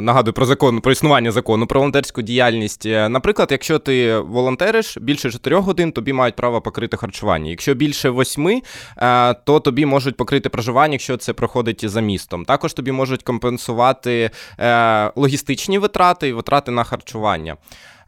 [0.00, 2.86] Нагадую про закон про існування закону про волонтерську діяльність.
[2.86, 7.50] Е, наприклад, якщо ти волонтериш більше 4 годин, тобі мають право покрити харчування.
[7.50, 12.44] Якщо більше 8, е, то тобі можуть покрити проживання, якщо це проходить за містом.
[12.44, 17.56] Також тобі можуть компенсувати е, логістичні витрати і витрати на харчування.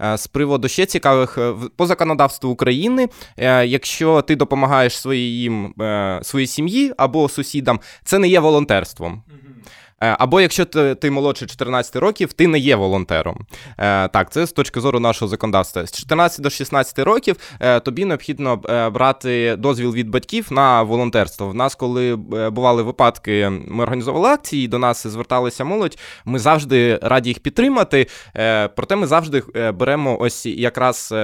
[0.01, 1.39] Е, з приводу ще цікавих
[1.77, 3.09] по законодавству України,
[3.65, 5.75] якщо ти допомагаєш своїм
[6.23, 9.23] своїй сім'ї або сусідам, це не є волонтерством.
[10.01, 13.47] Е, або якщо ти, ти молодше 14 років, ти не є волонтером.
[13.79, 15.87] Е, так, це з точки зору нашого законодавства.
[15.87, 18.57] З 14 до 16 років е, тобі необхідно
[18.95, 21.49] брати дозвіл від батьків на волонтерство.
[21.49, 22.17] В нас, коли
[22.53, 25.99] бували випадки, ми організовували акції, до нас зверталися молодь.
[26.25, 28.07] Ми завжди раді їх підтримати.
[28.77, 29.43] Проте ми завжди
[29.75, 31.15] беремо ось якраз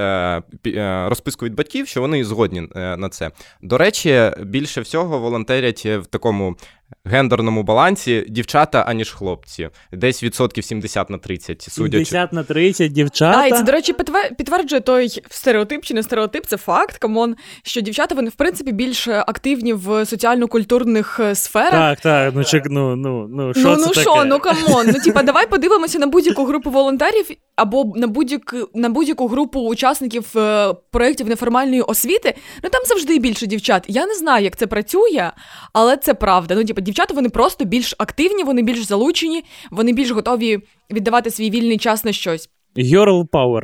[1.07, 3.31] розписку від батьків, що вони згодні на це.
[3.63, 6.57] До речі, більше всього волонтерять в такому
[7.05, 9.69] гендерному балансі дівчата, аніж хлопці.
[9.93, 12.05] Десь відсотків 70 на 30, судячи.
[12.05, 13.39] 70 на 30 дівчата.
[13.39, 13.95] А, і це, до речі,
[14.39, 18.73] підтверджує той стереотип чи не стереотип, це факт, come on, що дівчата вони, в принципі,
[18.73, 21.71] більш активні в соціально-культурних е, сферах.
[21.71, 24.01] Так, так, ну чек, ну, ну, ну, що ну, це ну, таке?
[24.01, 24.87] що, ну come on.
[24.87, 30.39] Ну, типа, давай подивимося на будь-яку групу волонтерів або на будь-яку на будь-яку групу учасників
[30.39, 32.35] е, проєктів неформальної освіти.
[32.63, 33.85] Ну там завжди більше дівчат.
[33.89, 35.31] Я не знаю, як це працює,
[35.73, 36.55] але це правда.
[36.55, 40.59] Ну, типу, дівчата вони просто більш активні, вони більш залучені, вони більш готові
[40.91, 42.49] віддавати свій вільний час на щось.
[42.77, 43.63] Girl power.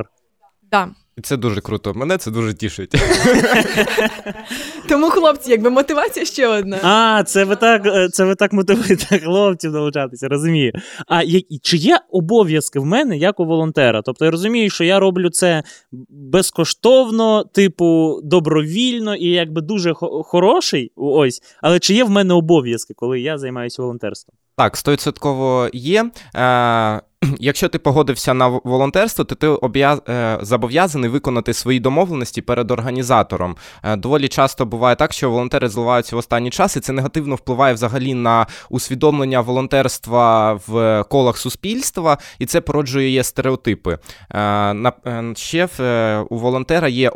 [0.69, 0.89] Так.
[1.23, 1.93] Це дуже круто.
[1.93, 2.95] Мене це дуже тішить.
[4.89, 6.79] Тому, хлопці, якби мотивація ще одна.
[6.83, 10.71] А, це ви так е, це ви так мотивуєте хлопців долучатися, розумію.
[11.07, 11.21] А
[11.61, 14.01] чи є обов'язки в мене як у волонтера?
[14.01, 15.63] Тобто я розумію, що я роблю це
[16.09, 19.93] безкоштовно, типу, добровільно і якби дуже
[20.23, 20.91] хороший.
[20.95, 24.35] Ось, але чи є в мене обов'язки, коли я займаюся волонтерством?
[24.57, 26.11] Так, стовідсотково є.
[26.35, 27.01] Е,
[27.39, 30.01] Якщо ти погодився на волонтерство, то ти об'яз...
[30.09, 33.55] Е, зобов'язаний виконати свої домовленості перед організатором.
[33.83, 37.73] Е, доволі часто буває так, що волонтери зливаються в останній час, і це негативно впливає
[37.73, 43.97] взагалі на усвідомлення волонтерства в колах суспільства, і це породжує стереотипи.
[44.33, 45.67] Е, ще
[46.29, 47.11] у волонтера є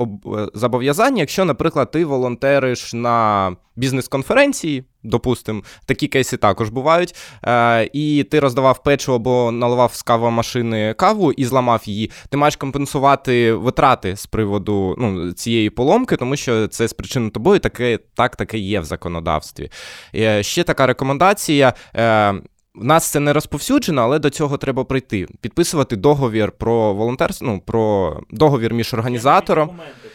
[0.54, 4.84] зобов'язання, якщо, наприклад, ти волонтериш на бізнес-конференції.
[5.06, 7.16] Допустимо, такі кейси також бувають.
[7.44, 12.12] Е, І ти роздавав печиво або наливав з кавомашини каву і зламав її.
[12.30, 18.00] Ти маєш компенсувати витрати з приводу ну, цієї поломки, тому що це спричинено тобою, таке
[18.16, 19.72] так таке є в законодавстві.
[20.16, 21.74] Е, Ще така рекомендація.
[21.96, 22.34] Е,
[22.76, 25.28] в нас це не розповсюджено, але до цього треба прийти.
[25.42, 29.70] Підписувати договір про волонтерство, ну, про договір між організатором.
[29.70, 30.15] Е,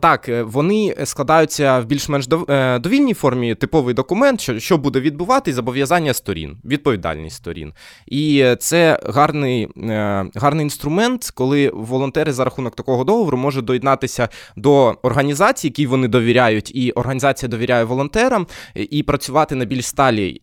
[0.00, 5.54] так, е, вони складаються в більш-менш е, довільній формі типовий документ, що що буде відбуватись,
[5.54, 7.72] зобов'язання сторін, відповідальність сторін.
[8.06, 9.68] І це гарний
[10.34, 16.76] гарний інструмент, коли волонтери за рахунок такого договору можуть доєднатися до організації, якій вони довіряють,
[16.76, 20.40] і організація довіряє волонтерам, і працювати на більш сталій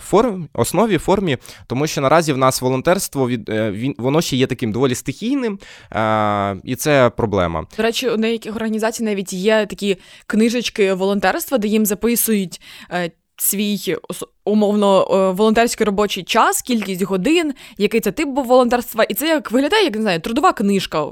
[0.00, 3.50] формі, основі формі, тому що наразі в нас волонтерство від
[3.98, 5.58] воно ще є таким доволі стихійним,
[6.64, 7.66] і це проблема.
[7.76, 12.60] До речі, у неї деяких організацій навіть є такі книжечки волонтерства, де їм записують.
[12.92, 13.96] Е, Свій
[14.44, 19.50] умовно е, волонтерський робочий час, кількість годин, який це тип був волонтерства, і це як
[19.50, 21.06] виглядає, як не знаю, трудова книжка.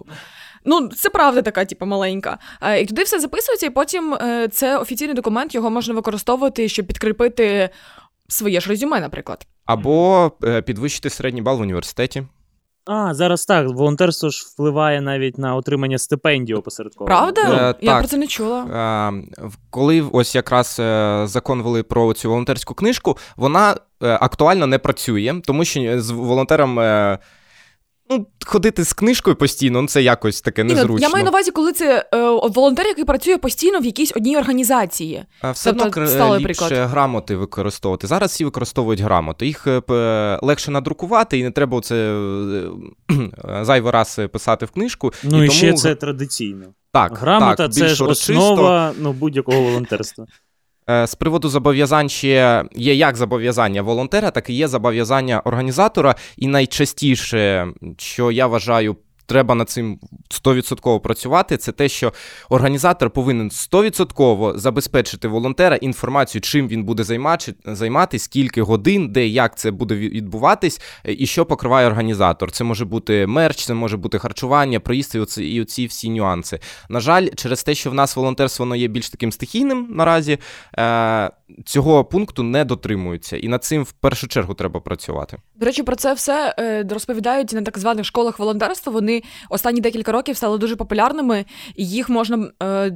[0.64, 2.38] Ну, це правда така, типу, маленька.
[2.62, 4.16] Е, і туди все записується, і потім
[4.52, 7.68] це офіційний документ, його можна використовувати, щоб підкріпити
[8.28, 9.46] своє ж резюме, наприклад.
[9.64, 10.30] Або
[10.66, 12.22] підвищити середній бал в університеті.
[12.86, 13.68] А, зараз так.
[13.68, 17.06] Волонтерство ж впливає навіть на отримання стипендії опосередково.
[17.06, 17.40] Правда?
[17.40, 17.98] Е, Я так.
[17.98, 18.62] про це не чула.
[19.38, 24.78] Е, коли ось якраз е, закон вели про цю волонтерську книжку, вона е, актуально не
[24.78, 26.80] працює, тому що з волонтером.
[28.10, 31.06] Е, Ну, ходити з книжкою постійно, ну це якось таке незручно.
[31.06, 35.24] Я маю на увазі, коли це е, волонтер, який працює постійно в якійсь одній організації.
[35.40, 38.06] А все тобто, одно ліпше грамоти використовувати.
[38.06, 39.46] Зараз всі використовують грамоти.
[39.46, 45.12] Їх е, легше надрукувати, і не треба це е, зайвий раз писати в книжку.
[45.22, 45.58] Ну і, і тому...
[45.58, 46.66] ще це традиційно.
[46.92, 50.26] Так, Грамота так, це ж основа ну, будь-якого волонтерства.
[50.90, 56.14] Е, з приводу зобов'язань ще є як зобов'язання волонтера, так і є зобов'язання організатора.
[56.36, 57.68] І найчастіше,
[57.98, 59.98] що я вважаю треба над цим
[60.30, 62.12] 100% працювати, це те, що
[62.48, 67.04] організатор повинен 100% забезпечити волонтера інформацію, чим він буде
[67.64, 72.52] займатися, скільки годин, де як це буде відбуватись, і що покриває організатор.
[72.52, 76.58] Це може бути мерч, це може бути харчування, проїзд і оці, і оці всі нюанси.
[76.88, 80.38] На жаль, через те, що в нас волонтерство воно є більш таким стихійним наразі,
[80.78, 81.30] е,
[81.64, 85.36] цього пункту не дотримуються, і над цим в першу чергу треба працювати.
[85.54, 88.92] До речі, про це все е, розповідають на так званих школах волонтерства.
[88.92, 91.44] Вони останні декілька років стали дуже популярними,
[91.76, 92.92] і їх можна е,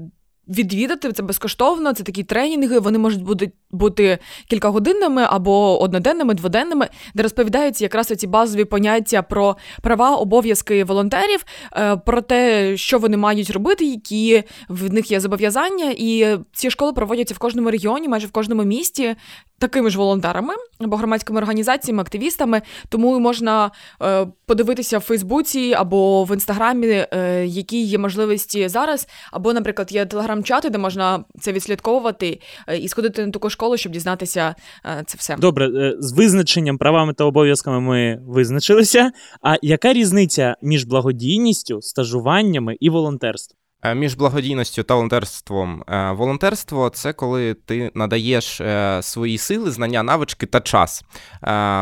[0.48, 1.92] відвідати це безкоштовно.
[1.92, 2.78] Це такі тренінги.
[2.78, 4.18] Вони можуть бути бути
[4.50, 11.44] кількагодинними або одноденними, дводенними, де розповідаються якраз ці базові поняття про права, обов'язки волонтерів,
[11.76, 15.94] е, про те, що вони мають робити, які в них є зобов'язання.
[15.98, 19.16] І ці школи проводяться в кожному регіоні, майже в кожному місті.
[19.60, 23.70] Такими ж волонтерами або громадськими організаціями, активістами, тому можна
[24.02, 29.08] е, подивитися в Фейсбуці або в інстаграмі, е, які є можливості зараз.
[29.32, 30.04] Або, наприклад, є
[30.42, 35.16] телеграм-чати, де можна це відслідковувати е, і сходити на таку школу, щоб дізнатися е, це
[35.18, 35.36] все.
[35.36, 39.10] Добре, е, з визначенням правами та обов'язками ми визначилися.
[39.42, 43.57] А яка різниця між благодійністю, стажуваннями і волонтерством?
[43.82, 45.84] Е, між благодійністю та волонтерством.
[46.12, 48.60] Волонтерство це коли ти надаєш
[49.00, 51.04] свої сили, знання, навички та час.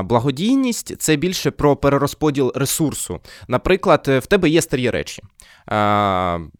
[0.05, 3.21] Благодійність це більше про перерозподіл ресурсу.
[3.49, 5.23] Наприклад, в тебе є старі речі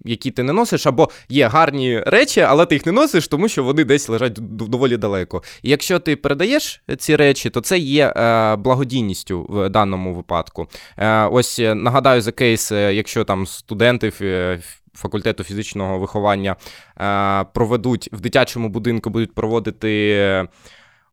[0.05, 3.65] які ти не носиш, або є гарні речі, але ти їх не носиш, тому що
[3.65, 5.43] вони десь лежать доволі далеко.
[5.63, 10.69] І якщо ти передаєш ці речі, то це є е, благодійністю в даному випадку.
[10.97, 14.13] Е, ось нагадаю за кейс, е, якщо там студенти
[14.97, 16.57] факультету фізичного виховання
[17.53, 20.49] проведуть в дитячому будинку, будуть проводити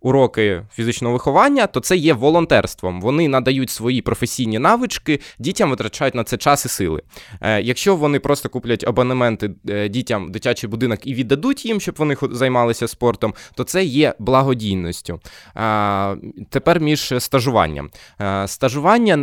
[0.03, 3.01] уроки фізичного виховання, то це є волонтерством.
[3.01, 7.01] Вони надають свої професійні навички, дітям витрачають на це час і сили.
[7.41, 12.17] Е, якщо вони просто куплять абонементи е, дітям дитячий будинок і віддадуть їм, щоб вони
[12.21, 15.19] займалися спортом, то це є благодійністю.
[15.57, 16.15] Е,
[16.49, 17.89] тепер між стажуванням.
[18.45, 19.15] Стажування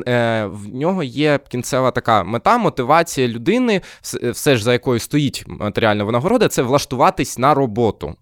[0.53, 3.81] в нього є кінцева така мета, мотивація людини,
[4.23, 8.15] все ж за якою стоїть матеріальна винагорода, це влаштуватись на роботу.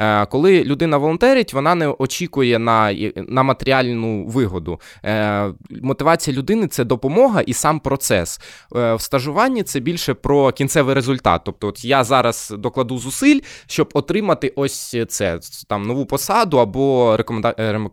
[0.00, 4.80] Е, коли людина волонтерить, вона не очікує на на матеріальну вигоду.
[5.04, 8.40] Е, мотивація людини це допомога і сам процес.
[8.76, 11.42] Е, в стажуванні це більше про кінцевий результат.
[11.44, 17.16] Тобто, от я зараз докладу зусиль, щоб отримати ось це там нову посаду або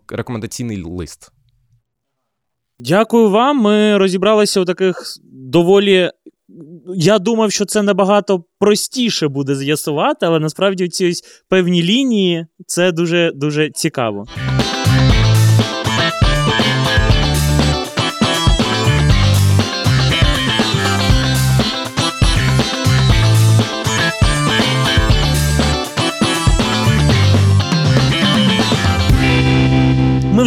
[0.09, 1.31] рекомендаційний лист.
[2.79, 3.57] Дякую вам.
[3.57, 6.11] Ми розібралися у таких доволі
[6.95, 11.13] я думав, що це набагато простіше буде з'ясувати, але насправді ці
[11.49, 14.25] певні лінії це дуже дуже цікаво.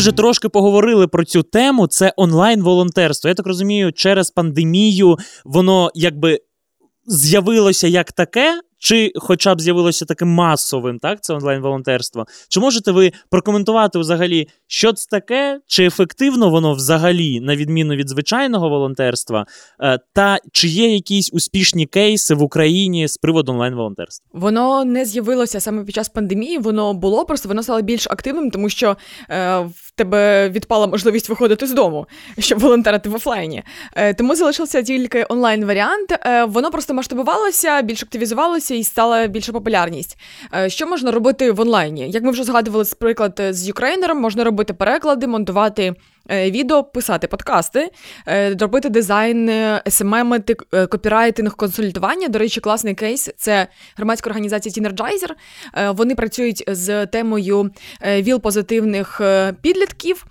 [0.00, 1.86] Вже трошки поговорили про цю тему.
[1.86, 3.28] Це онлайн-волонтерство.
[3.28, 6.38] Я так розумію, через пандемію воно якби
[7.06, 12.26] з'явилося як таке, чи хоча б з'явилося таким масовим, так, це онлайн-волонтерство.
[12.48, 18.08] Чи можете ви прокоментувати взагалі, що це таке, чи ефективно воно взагалі, на відміну від
[18.08, 19.46] звичайного волонтерства,
[19.80, 24.26] е, та чи є якісь успішні кейси в Україні з приводу онлайн-волонтерства?
[24.32, 28.68] Воно не з'явилося саме під час пандемії, воно було, просто воно стало більш активним, тому
[28.68, 28.96] що
[29.30, 32.06] е, в тебе відпала можливість виходити з дому,
[32.38, 33.62] щоб волонтерити в офлайні.
[33.94, 36.12] Е, тому залишився тільки онлайн-варіант.
[36.26, 40.18] Е, воно просто масштабувалося, більш активізувалося з'явилася і стала більша популярність.
[40.54, 42.10] Е, що можна робити в онлайні?
[42.10, 47.26] Як ми вже згадували, з приклад з Юкрейнером, можна робити переклади, монтувати Е, відео, писати
[47.26, 47.90] подкасти,
[48.28, 49.50] е, робити дизайн,
[49.88, 52.28] СММ, е, копірайтинг, консультування.
[52.28, 55.36] До речі, класний кейс це громадська організація Teenergizer.
[55.88, 57.70] Вони працюють з темою
[58.06, 59.20] віл-позитивних
[59.62, 60.26] підлітків,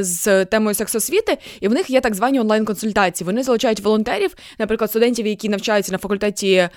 [0.00, 3.26] з темою сексосвіти, і в них є так звані онлайн-консультації.
[3.26, 6.68] Вони залучають волонтерів, наприклад, студентів, які навчаються на факультеті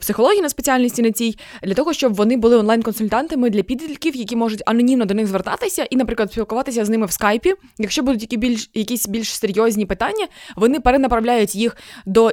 [0.00, 4.62] психології на спеціальності на цій, для того, щоб вони були онлайн-консультантами для підлітків, які можуть
[4.66, 7.54] анонімно до них звертатися і, наприклад, спілкуватися з ними в скайпі.
[7.88, 12.32] Якщо будуть які більш якісь більш серйозні питання, вони перенаправляють їх до.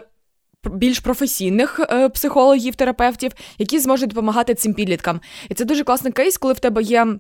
[0.71, 5.21] Більш професійних е, психологів, терапевтів, які зможуть допомагати цим підліткам.
[5.49, 7.17] І це дуже класний кейс, коли в тебе є.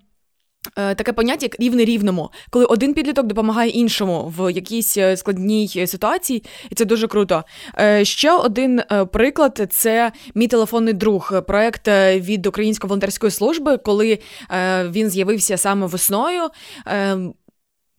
[0.77, 5.87] Е, таке поняття, як рівне рівному, коли один підліток допомагає іншому в якійсь е, складній
[5.87, 7.43] ситуації, і це дуже круто.
[7.79, 14.19] Е, ще один приклад це мій телефонний друг, проект від Української волонтерської служби, коли
[14.89, 16.49] він з'явився саме весною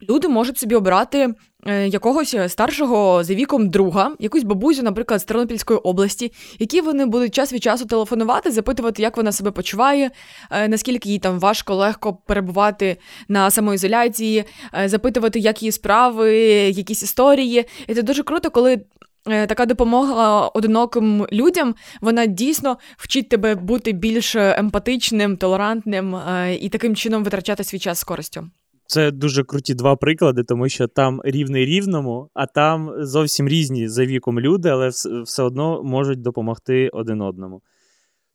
[0.02, 1.34] люди можуть собі обирати
[1.66, 7.34] е, якогось старшого за віком друга, якусь бабусю, наприклад, з Тернопільської області, які вони будуть
[7.34, 10.10] час від часу телефонувати, запитувати, як вона себе почуває,
[10.50, 12.96] е, наскільки їй там важко, легко перебувати
[13.28, 14.44] на самоізоляції,
[14.78, 16.36] е, запитувати, як її справи,
[16.70, 17.64] якісь історії.
[17.86, 18.80] І це дуже круто, коли.
[19.48, 26.16] Така допомога одиноким людям, вона дійсно вчить тебе бути більш емпатичним, толерантним
[26.60, 28.50] і таким чином витрачати свій час з користю.
[28.86, 34.06] Це дуже круті два приклади, тому що там рівний рівному, а там зовсім різні за
[34.06, 34.88] віком люди, але
[35.24, 37.62] все одно можуть допомогти один одному.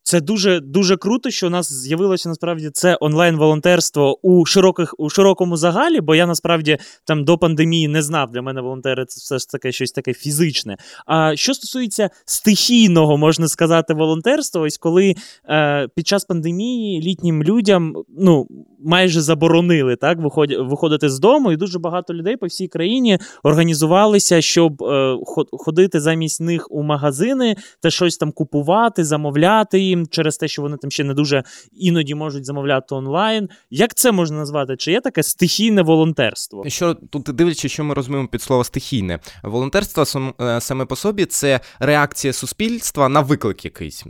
[0.03, 5.57] Це дуже дуже круто, що у нас з'явилося насправді це онлайн-волонтерство у широких у широкому
[5.57, 8.31] загалі, бо я насправді там до пандемії не знав.
[8.31, 10.77] Для мене волонтери це все ж таке щось таке фізичне.
[11.05, 15.15] А що стосується стихійного, можна сказати, волонтерства, ось коли
[15.49, 18.47] е, під час пандемії літнім людям ну
[18.83, 20.17] майже заборонили так
[20.59, 25.17] виходити з дому, і дуже багато людей по всій країні організувалися, щоб е,
[25.51, 30.77] ходити замість них у магазини та щось там купувати, замовляти їм через те, що вони
[30.77, 33.49] там ще не дуже іноді можуть замовляти онлайн.
[33.69, 34.77] Як це можна назвати?
[34.77, 36.63] Чи є таке стихійне волонтерство?
[36.67, 41.59] Що тут дивлячись, що ми розуміємо під слово стихійне волонтерство е, саме по собі це
[41.79, 44.05] реакція суспільства на виклик якийсь.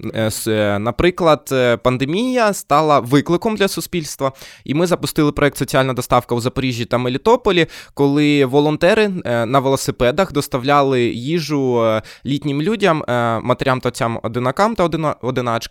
[0.47, 1.53] Е, наприклад,
[1.83, 4.31] пандемія стала викликом для суспільства.
[4.63, 10.33] І ми запустили проект Соціальна доставка у Запоріжжі та Мелітополі, коли волонтери е, на велосипедах
[10.33, 15.70] доставляли їжу е, літнім людям, е, матерям та отцям одинакам та одиначкам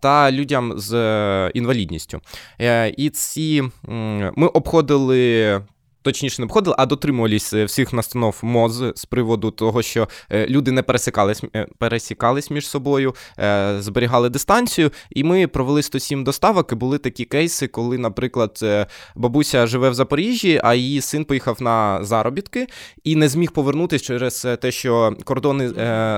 [0.00, 0.94] та людям з
[1.54, 2.20] інвалідністю.
[2.96, 3.62] І ці
[4.36, 5.60] ми обходили
[6.12, 10.72] точніше не обходили, а дотримувались е, всіх настанов МОЗ з приводу того, що е, люди
[10.72, 13.14] не пересікались е, пересікались між собою,
[13.78, 14.90] зберігали дистанцію.
[15.10, 16.72] І ми провели 107 доставок.
[16.72, 18.64] і Були такі кейси, коли, наприклад,
[19.14, 22.66] бабуся живе в Запоріжжі, а її син поїхав на заробітки
[23.04, 25.68] і не зміг повернутися через те, що кордони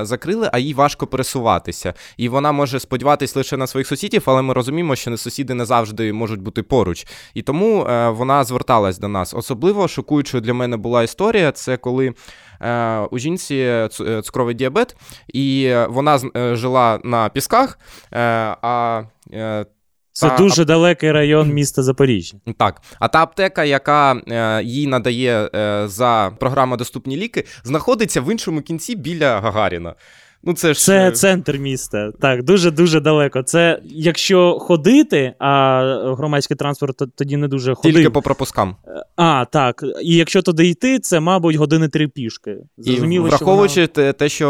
[0.03, 1.95] закрили, а їй важко пересуватися.
[2.17, 6.13] І вона може сподіватися лише на своїх сусідів, але ми розуміємо, що сусіди не завжди
[6.13, 7.07] можуть бути поруч.
[7.35, 7.87] І тому
[8.17, 9.35] вона зверталась до нас.
[9.35, 11.53] Особливо особливо шокуючою для мене була історія.
[11.53, 12.15] Це коли
[12.61, 13.89] е, у жінці е,
[14.23, 14.97] цукровий діабет,
[15.35, 17.79] і вона е, жила на пісках.
[18.13, 19.03] Е, а
[19.33, 19.67] е,
[20.13, 22.37] це та, дуже далекий район міста Запоріжжя.
[22.59, 28.33] Так, а та аптека, яка е, їй надає е, за програму Доступні ліки, знаходиться в
[28.33, 29.95] іншому кінці біля Гагаріна.
[30.43, 32.13] Ну, це ж це центр міста.
[32.21, 33.43] Так, дуже дуже далеко.
[33.43, 37.95] Це якщо ходити, а громадський транспорт тоді не дуже ходив.
[37.95, 38.77] Тільки по пропускам.
[39.17, 39.85] А, так.
[40.03, 42.57] І якщо туди йти, це, мабуть, години три пішки.
[42.79, 44.13] Зрозуміло, І Враховуючи що вона...
[44.13, 44.49] те, що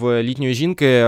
[0.00, 1.04] в літньої жінки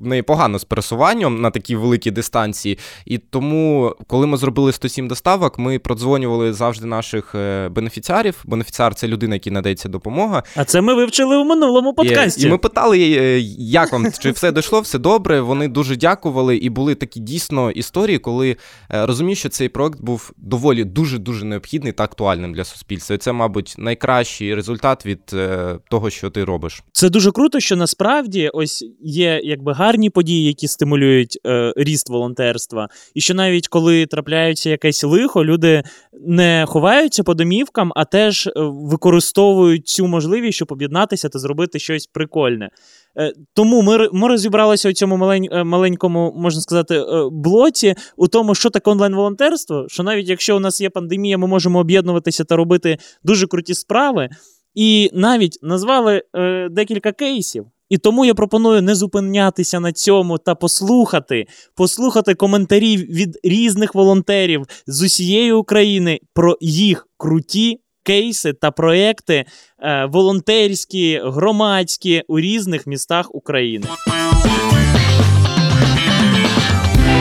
[0.00, 2.78] в неї погано з пересуванням на такій великій дистанції.
[3.06, 8.42] І тому, коли ми зробили 107 доставок, ми продзвонювали завжди наших е, бенефіціарів.
[8.44, 10.42] Бенефіціар це людина, якій надається допомога.
[10.56, 12.42] А це ми вивчили у минулому подкасті.
[12.42, 15.40] І, і ми питали її як вам чи все дійшло, все добре?
[15.40, 18.56] Вони дуже дякували, і були такі дійсно історії, коли
[18.90, 23.16] е, розумію, що цей проект був доволі дуже дуже необхідний та актуальним для суспільства.
[23.16, 26.82] І Це, мабуть, найкращий результат від е, того, що ти робиш.
[26.92, 32.88] Це дуже круто, що насправді ось є якби гарні події, які стимулюють е, ріст волонтерства,
[33.14, 35.82] і що навіть коли трапляється якесь лихо, люди
[36.26, 42.06] не ховаються по домівкам, а теж е, використовують цю можливість, щоб об'єднатися та зробити щось
[42.06, 42.70] прикольне.
[43.18, 48.28] Е, тому ми ми розібралися у цьому малень, е, маленькому, можна сказати, е, блоці у
[48.28, 49.86] тому, що таке онлайн-волонтерство.
[49.88, 54.28] Що навіть якщо у нас є пандемія, ми можемо об'єднуватися та робити дуже круті справи.
[54.74, 57.66] І навіть назвали е, декілька кейсів.
[57.88, 64.64] І тому я пропоную не зупинятися на цьому та послухати, послухати коментарі від різних волонтерів
[64.86, 69.45] з усієї України про їх круті кейси та проекти
[69.79, 73.87] е, волонтерські, громадські у різних містах України.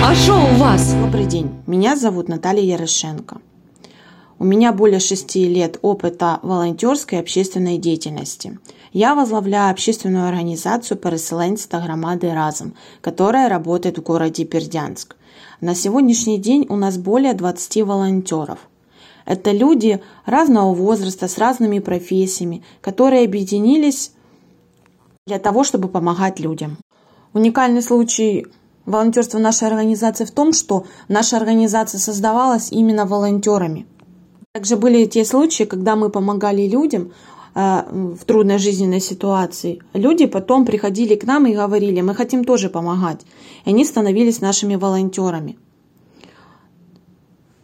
[0.03, 0.95] А что у вас?
[0.95, 1.51] Добрый день.
[1.67, 3.37] Меня зовут Наталья Ярошенко.
[4.39, 8.59] У меня более шести лет опыта волонтерской и общественной деятельности.
[8.93, 15.17] Я возглавляю общественную организацию «Переселенцы та громады разом», которая работает в городе Бердянск.
[15.61, 18.70] На сегодняшний день у нас более 20 волонтеров –
[19.26, 24.12] это люди разного возраста, с разными профессиями, которые объединились
[25.28, 26.78] для того, чтобы помогать людям.
[27.34, 28.48] Уникальный случай
[28.86, 33.86] волонтерства нашей организации в том, что наша организация создавалась именно волонтерами.
[34.54, 37.14] Также были те случаи, когда мы помогали людям
[37.56, 39.82] э, в трудной жизненной ситуации.
[39.94, 43.22] Люди потом приходили к нам и говорили, мы хотим тоже помогать.
[43.64, 45.58] И они становились нашими волонтерами.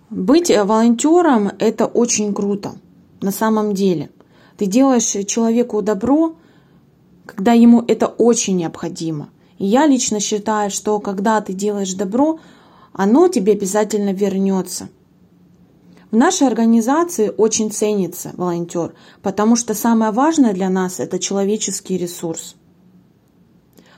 [0.10, 2.76] Быть волонтером– это очень круто,
[3.20, 4.10] на самом деле.
[4.58, 6.36] Ты делаешь человеку добро,
[7.26, 9.30] когда ему это очень необходимо.
[9.58, 12.40] И я лично считаю, что когда ты делаешь добро,
[12.94, 14.88] оно тебе обязательно вернется.
[16.10, 22.56] В нашей организации очень ценится волонтер, потому что самое важное для нас– это человеческий ресурс.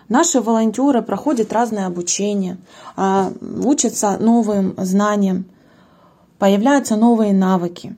[0.07, 2.57] Наши волонтеры проходят разное обучение,
[2.95, 3.32] а,
[3.64, 5.45] учатся новым знаниям,
[6.40, 7.96] появляются новые навыки.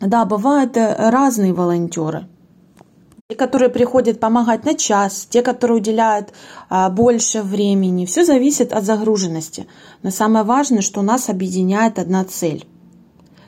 [0.00, 2.26] Да, бывают э, разные волонтеры.
[3.28, 6.34] Те, которые приходят помогать на час, те, которые уделяют
[6.68, 8.04] а, больше времени.
[8.04, 9.66] Все зависит от загруженности.
[10.02, 12.66] Но самое важное, что нас объединяет одна цель.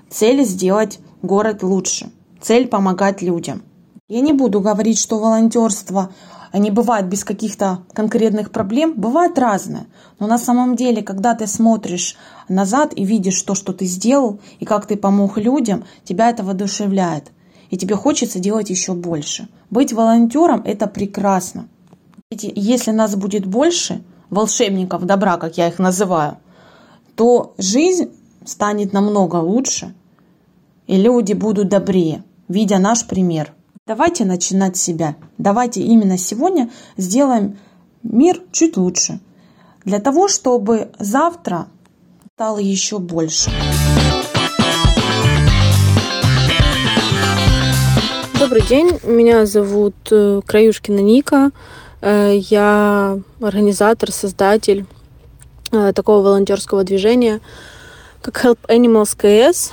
[0.08, 2.10] Цель сделать город лучше.
[2.40, 3.62] Цель помогать людям.
[4.08, 6.12] Я не буду говорить, что волонтерство
[6.58, 9.86] не бывает без каких-то конкретных проблем, бывает разное.
[10.18, 12.16] Но на самом деле, когда ты смотришь
[12.48, 17.30] назад и видишь то, что ты сделал, и как ты помог людям, тебя это воодушевляет
[17.70, 19.48] и тебе хочется делать еще больше.
[19.68, 21.68] Быть волонтером– это прекрасно.
[22.30, 26.38] Если нас будет больше, волшебников добра, как я их называю,
[27.16, 28.10] то жизнь
[28.44, 29.92] станет намного лучше,
[30.86, 33.52] и люди будут добрее, видя наш пример.
[33.86, 35.14] Давайте начинать с себя.
[35.36, 37.58] Давайте именно сегодня сделаем
[38.02, 39.20] мир чуть лучше,
[39.84, 41.66] для того, чтобы завтра
[42.32, 43.50] стало еще больше.
[48.40, 51.50] Добрый день, меня зовут э, Краюшкина Ника.
[52.00, 54.86] Э, я организатор, создатель
[55.72, 57.42] э, такого волонтерского движения,
[58.22, 59.72] как Help Animals KS.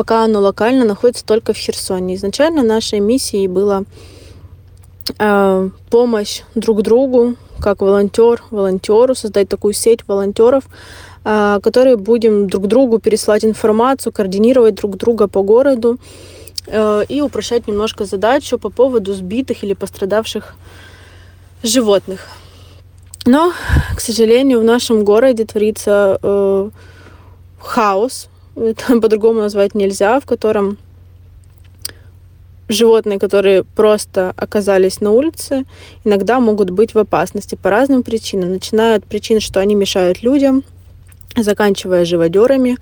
[0.00, 2.14] Пока оно локально находится только в Херсоне.
[2.14, 3.84] Изначально нашей миссией была
[5.90, 10.64] помощь друг другу, как волонтер волонтеру, создать такую сеть волонтеров,
[11.22, 15.98] которые будем друг другу пересылать информацию, координировать друг друга по городу
[16.66, 20.54] Э, и упрощать немножко задачу по поводу сбитых или пострадавших
[21.62, 22.28] животных.
[23.26, 23.52] Но,
[23.96, 26.70] к сожалению, в нашем городе творится э,
[27.58, 30.78] хаос, это по-другому назвать нельзя, в котором
[32.68, 35.64] животные, которые просто оказались на улице,
[36.04, 38.52] иногда могут быть в опасности по разным причинам.
[38.52, 40.62] Начиная от причин, что они мешают людям,
[41.36, 42.76] заканчивая живодерами,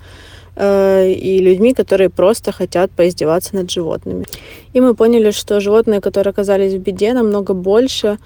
[0.61, 4.25] Э, и людьми, которые просто хотят поиздеваться над животными.
[4.73, 8.17] И мы поняли, что животные, которые оказались в беде, намного больше,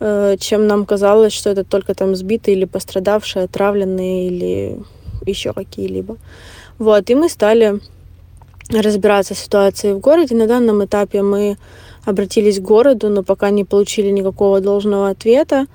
[0.00, 4.78] э, чем нам казалось, что это только там сбитые или пострадавшие, отравленные или
[5.24, 6.18] еще какие-либо.
[6.78, 7.80] Вот, и мы стали
[8.70, 10.34] разбираться с ситуацией в городе.
[10.34, 11.56] На данном этапе мы
[12.04, 15.66] обратились к городу, но пока не получили никакого должного ответа.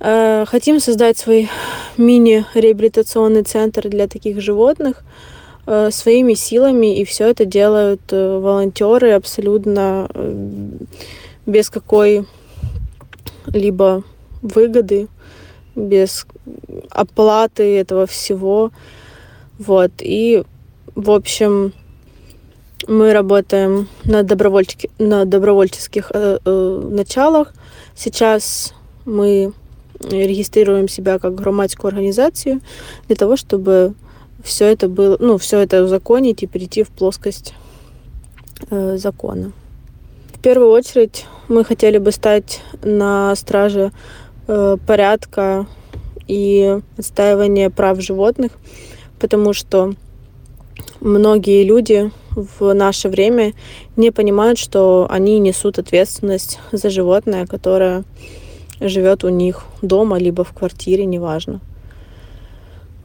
[0.00, 1.48] Э, хотим создать свой
[1.96, 5.04] мини-реабилитационный центр для таких животных
[5.66, 10.08] э, своими силами, и все это делают э, волонтеры абсолютно
[11.46, 12.24] без какой-либо
[14.42, 15.08] выгоды,
[15.76, 16.26] без
[16.90, 18.70] оплаты этого всего.
[19.58, 19.92] Вот.
[20.00, 20.42] И,
[20.94, 21.72] в общем,
[22.88, 27.54] мы работаем на, добровольческих, на добровольческих э, э, началах.
[27.94, 28.74] Сейчас
[29.04, 29.52] мы
[30.00, 32.60] регистрируем себя как громадскую организацию
[33.06, 33.94] для того, чтобы
[34.42, 37.54] все это было, ну, все это узаконить и перейти в плоскость
[38.70, 39.52] э, закона.
[40.34, 43.92] В первую очередь мы хотели бы стать на страже
[44.48, 45.66] э, порядка
[46.26, 48.52] и отстаивания прав животных,
[49.22, 49.94] потому что
[51.00, 53.52] многие люди в наше время
[53.96, 58.02] не понимают, что они несут ответственность за животное, которое
[58.80, 61.60] живет у них дома, либо в квартире, неважно.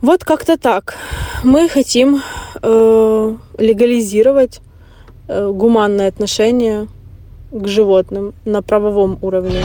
[0.01, 0.95] Вот как-то так.
[1.43, 2.21] Мы хотим
[2.63, 4.61] э, легализировать
[5.27, 6.87] э, гуманное отношение
[7.51, 9.63] к животным на правовом уровне.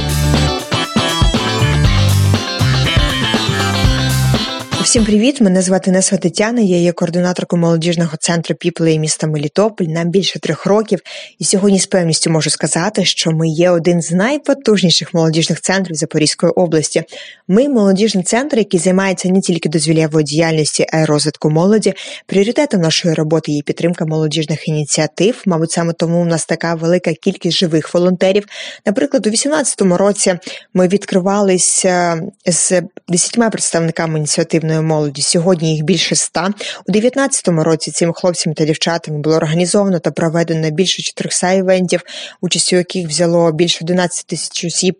[4.93, 5.40] Всім привіт!
[5.40, 6.61] Мене звати Несва Тетяна.
[6.61, 9.84] Я є координаторкою молодіжного центру Піплеї міста Мелітополь.
[9.84, 10.99] Нам більше трьох років,
[11.38, 16.53] і сьогодні з певністю можу сказати, що ми є один з найпотужніших молодіжних центрів Запорізької
[16.53, 17.03] області.
[17.49, 21.95] Ми молодіжний центр, який займається не тільки дозвілявою діяльністю, а й розвитку молоді.
[22.26, 25.43] Пріоритетом нашої роботи є підтримка молодіжних ініціатив.
[25.47, 28.45] Мабуть, саме тому у нас така велика кількість живих волонтерів.
[28.86, 30.34] Наприклад, у 2018 році
[30.74, 35.22] ми відкривалися з десятьма представниками ініціативної молоді.
[35.22, 36.51] Сьогодні їх більше ста.
[36.87, 42.01] У 19-му році цими хлопцями та дівчатами було організовано та проведено більше 400 івентів,
[42.41, 44.99] участь у яких взяло більше 11 тисяч осіб.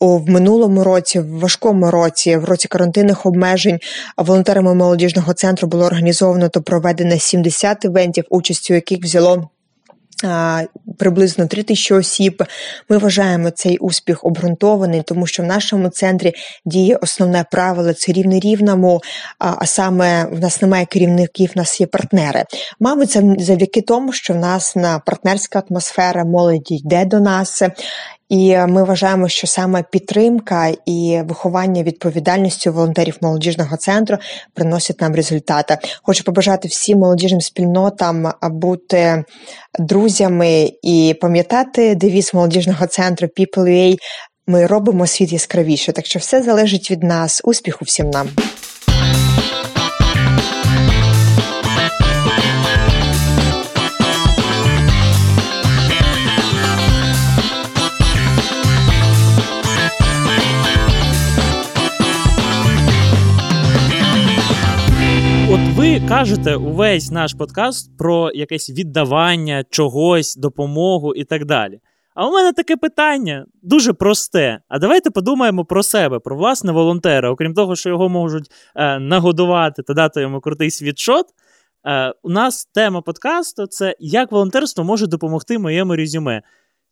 [0.00, 3.78] В минулому році, в важкому році, в році карантинних обмежень,
[4.16, 9.48] волонтерами молодіжного центру було організовано та проведено 70 івентів, участь у яких взяло
[10.98, 12.44] приблизно 3 тисячі осіб.
[12.88, 16.32] Ми вважаємо цей успіх обґрунтований, тому що в нашому центрі
[16.64, 19.02] діє основне правило це рівне рівному,
[19.38, 22.44] а саме в нас немає керівників, в нас є партнери.
[22.80, 27.62] Мабуть, це завдяки тому, що в нас на партнерська атмосфера молоді йде до нас.
[28.28, 34.16] І ми вважаємо, що саме підтримка і виховання відповідальністю волонтерів молодіжного центру
[34.54, 35.78] приносять нам результати.
[36.02, 39.24] Хочу побажати всім молодіжним спільнотам бути
[39.78, 43.96] друзями і пам'ятати девіз молодіжного центру People.ua
[44.46, 45.92] Ми робимо світ яскравіше.
[45.92, 47.40] Так що все залежить від нас.
[47.44, 48.28] Успіху всім нам.
[65.86, 71.80] Ви кажете увесь наш подкаст про якесь віддавання чогось, допомогу і так далі.
[72.14, 74.60] А у мене таке питання дуже просте.
[74.68, 77.30] А давайте подумаємо про себе, про власне волонтера.
[77.30, 81.26] Окрім того, що його можуть е, нагодувати та дати йому крутий світшот.
[81.86, 86.42] Е, у нас тема подкасту це як волонтерство може допомогти моєму резюме.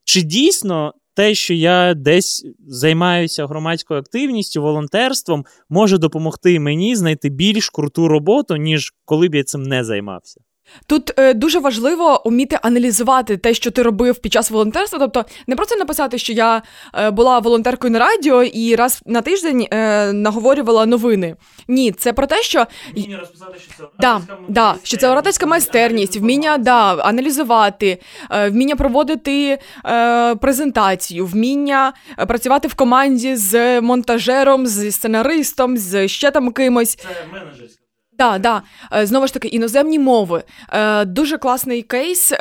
[0.04, 7.70] Чи дійсно те, що я десь займаюся громадською активністю, волонтерством, може допомогти мені знайти більш
[7.70, 10.40] круту роботу, ніж коли б я цим не займався.
[10.86, 14.98] Тут е, дуже важливо уміти аналізувати те, що ти робив під час волонтерства.
[14.98, 16.62] Тобто не просто написати, що я
[16.94, 21.36] е, була волонтеркою на радіо і раз на тиждень е, наговорювала новини.
[21.68, 26.16] Ні, це про те, що Вміння розписати, що це да, да, що це ораторська майстерність,
[26.16, 27.98] вміння да, аналізувати,
[28.30, 36.08] е, вміння проводити е, презентацію, вміння е, працювати в команді з монтажером, з сценаристом, з
[36.08, 36.96] ще там кимось.
[36.96, 37.83] Це менеджерська.
[38.18, 38.62] Да, да.
[38.92, 40.42] Е, знову ж таки, іноземні мови.
[40.72, 42.32] Е, дуже класний кейс.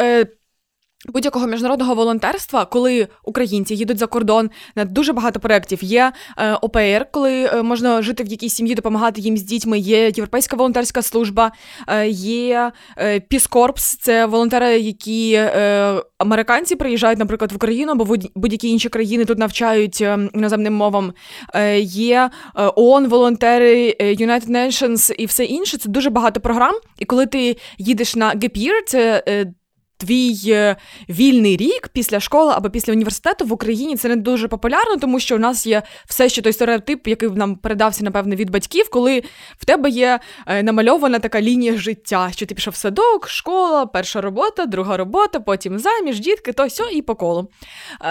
[1.07, 5.83] Е, Будь-якого міжнародного волонтерства, коли українці їдуть за кордон на дуже багато проєктів.
[5.83, 9.79] Є е, au pair, коли е, можна жити в якійсь сім'ї, допомагати їм з дітьми.
[9.79, 11.51] Є Європейська волонтерська служба,
[11.87, 12.71] е, є
[13.27, 15.41] Peace Corps, це волонтери, які
[16.17, 20.01] американці приїжджають, наприклад, в Україну або в будь-які інші країни тут навчають
[20.33, 21.13] іноземним мовам.
[21.81, 25.77] Є ООН, волонтери, United Nations і все інше.
[25.77, 26.75] Це дуже багато програм.
[26.99, 29.23] І коли ти їдеш на Year, це
[30.03, 30.75] твій е,
[31.09, 35.35] вільний рік після школи або після університету в Україні це не дуже популярно, тому що
[35.35, 39.23] у нас є все ще той стереотип, який нам передався, напевне, від батьків, коли
[39.57, 44.21] в тебе є е, намальована така лінія життя, що ти пішов в садок, школа, перша
[44.21, 47.47] робота, друга робота, потім заміж, дітки, то сьо і по колу.
[48.01, 48.07] Е,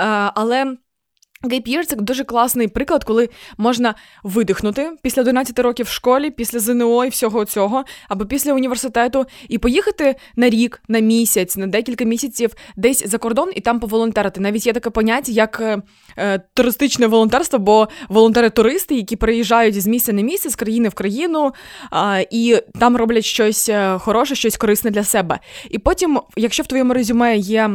[1.51, 3.28] Гейп'єр це дуже класний приклад, коли
[3.59, 9.26] можна видихнути після 11 років в школі, після ЗНО і всього цього, або після університету,
[9.49, 14.40] і поїхати на рік, на місяць, на декілька місяців десь за кордон і там поволонтерити.
[14.40, 15.82] Навіть є таке поняття, як е,
[16.16, 21.53] е туристичне волонтерство, бо волонтери-туристи, які приїжджають з місця на місце, з країни в країну,
[21.93, 25.38] е, і там роблять щось е, хороше, щось корисне для себе.
[25.70, 27.70] І потім, якщо в твоєму резюме є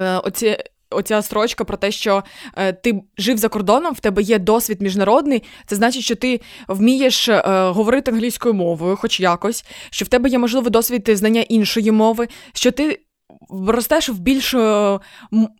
[0.00, 0.56] е, оці
[0.90, 2.22] оця строчка про те, що
[2.56, 7.28] е, ти жив за кордоном, в тебе є досвід міжнародний, це значить, що ти вмієш
[7.28, 12.28] е, говорити англійською мовою, хоч якось, що в тебе є можливо досвід знання іншої мови,
[12.52, 13.00] що ти
[13.50, 14.98] ростеш в більш е,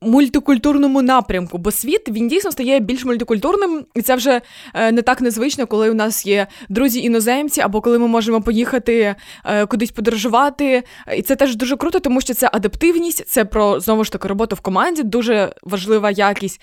[0.00, 4.40] мультикультурному напрямку, бо світ він дійсно стає більш мультикультурним, і це вже
[4.74, 9.14] е, не так незвично, коли у нас є друзі-іноземці, або коли ми можемо поїхати
[9.44, 10.82] е, кудись подорожувати.
[11.16, 14.56] І це теж дуже круто, тому що це адаптивність, це про знову ж таки роботу
[14.56, 16.60] в команді, дуже важлива якість.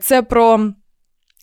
[0.00, 0.72] Це про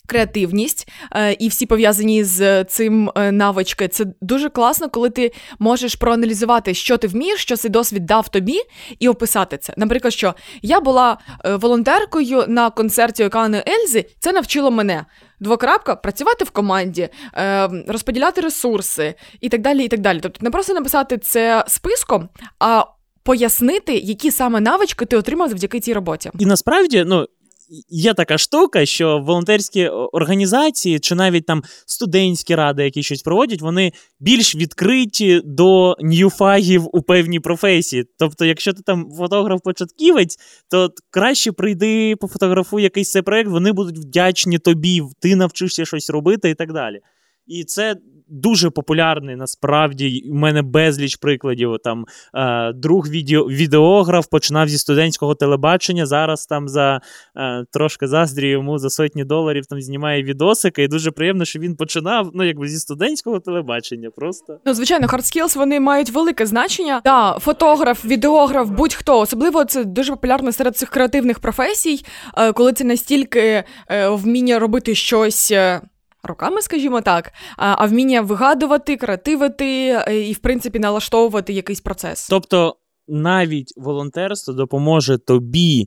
[0.10, 3.88] креативність е, і всі пов'язані з цим е, навички.
[3.88, 8.62] Це дуже класно, коли ти можеш проаналізувати, що ти вмієш, що цей досвід дав тобі,
[9.00, 9.74] і описати це.
[9.78, 15.06] Наприклад, що я була е, волонтеркою на концерті Окани Ельзи, це навчило мене.
[15.42, 17.10] Двокрапка працювати в команді,
[17.88, 19.86] розподіляти ресурси і так далі.
[19.86, 20.20] і так далі.
[20.22, 22.30] Тобто не просто написати це списком,
[22.60, 22.84] а
[23.24, 26.32] пояснити, які саме навички ти отримав завдяки цій роботі.
[26.40, 27.28] І насправді, ну
[27.90, 33.92] є така штука, що волонтерські організації чи навіть там студентські ради, які щось проводять, вони
[34.20, 38.06] більш відкриті до ньюфагів у певній професії.
[38.20, 40.38] Тобто, якщо ти там фотограф-початківець,
[40.72, 46.50] то краще прийди пофотографуй якийсь цей проект, вони будуть вдячні тобі, ти навчишся щось робити
[46.50, 47.00] і так далі.
[47.48, 47.96] І це
[48.30, 50.24] дуже популярний насправді.
[50.32, 51.76] У мене безліч прикладів.
[51.84, 56.06] Там е, друг відео, відеограф починав зі студентського телебачення.
[56.06, 57.02] Зараз там за
[57.38, 60.84] е, трошки заздрі йому за сотні доларів там знімає відосики.
[60.84, 64.10] І дуже приємно, що він починав ну, якби зі студентського телебачення.
[64.16, 67.02] Просто ну звичайно, skills, вони мають велике значення.
[67.04, 72.06] Да, фотограф, відеограф, будь-хто особливо це дуже популярно серед цих креативних професій,
[72.38, 75.54] е, коли це настільки е, вміння робити щось.
[76.26, 82.28] Е, руками, скажімо так, а вміння вигадувати, креативити і, в принципі, налаштовувати якийсь процес.
[82.30, 82.76] Тобто
[83.08, 85.86] навіть волонтерство допоможе тобі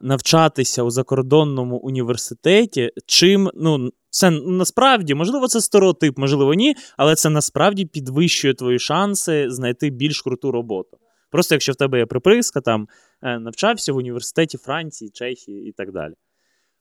[0.00, 3.90] навчатися у закордонному університеті, чим ну.
[4.12, 10.22] Це насправді, можливо, це стереотип, можливо, ні, але це насправді підвищує твої шанси знайти більш
[10.22, 10.98] круту роботу.
[11.30, 12.88] Просто якщо в тебе є приписка, там
[13.22, 16.14] е, навчався в університеті Франції, Чехії і так далі.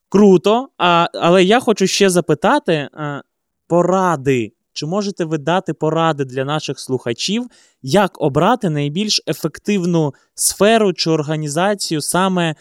[0.10, 0.68] Круто.
[0.78, 3.22] А, Але я хочу ще запитати а, е,
[3.68, 4.51] поради.
[4.74, 7.47] Чи можете ви дати поради для наших слухачів,
[7.82, 12.55] як обрати найбільш ефективну сферу чи організацію саме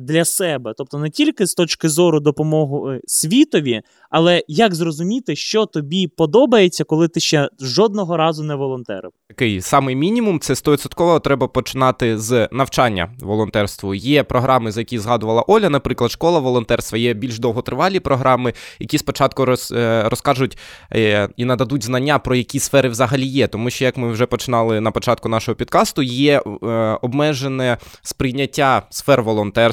[0.00, 0.74] для себе?
[0.76, 7.08] Тобто не тільки з точки зору допомоги світові, але як зрозуміти, що тобі подобається, коли
[7.08, 9.10] ти ще жодного разу не волонтерив?
[9.28, 13.94] Такий самий мінімум це 100% треба починати з навчання волонтерству.
[13.94, 16.98] Є програми, за які згадувала Оля, наприклад, школа волонтерства.
[16.98, 20.58] Є більш довготривалі програми, які спочатку роз, е, розкажуть
[20.92, 23.46] е, і нададуть знання про які сфери взагалі є.
[23.46, 26.66] Тому що, як ми вже починали на початку нашого підкасту, є е,
[27.02, 29.65] обмежене сприйняття сфер волонтерства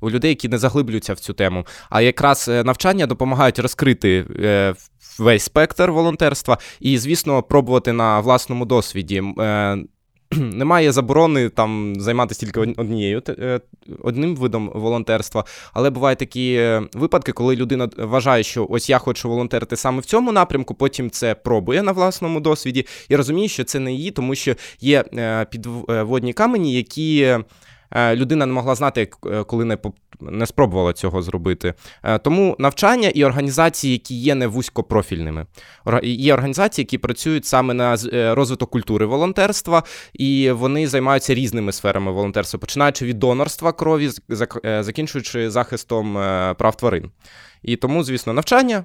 [0.00, 1.66] у людей, які не заглиблюються в цю тему.
[1.90, 4.74] А якраз навчання допомагають розкрити е,
[5.18, 9.22] весь спектр волонтерства і, звісно, пробувати на власному досвіді.
[9.40, 9.78] Е,
[10.36, 13.60] немає заборони там займатися тільки однією е,
[14.02, 19.76] одним видом волонтерства, але бувають такі випадки, коли людина вважає, що ось я хочу волонтерити
[19.76, 23.92] саме в цьому напрямку, потім це пробує на власному досвіді і розуміє, що це не
[23.92, 25.04] її, тому що є
[25.50, 27.44] підводні камені, які Е,
[27.96, 29.78] людина не могла знати, е, коли не
[30.20, 31.74] не спробувала цього зробити.
[32.02, 35.46] Е, тому навчання і організації, які є не вузькопрофільними.
[36.02, 37.96] Є організації, які працюють саме на
[38.34, 39.82] розвиток культури волонтерства,
[40.14, 44.10] і вони займаються різними сферами волонтерства, починаючи від донорства крові,
[44.80, 46.14] закінчуючи захистом
[46.58, 47.10] прав тварин.
[47.62, 48.84] І тому, звісно, навчання.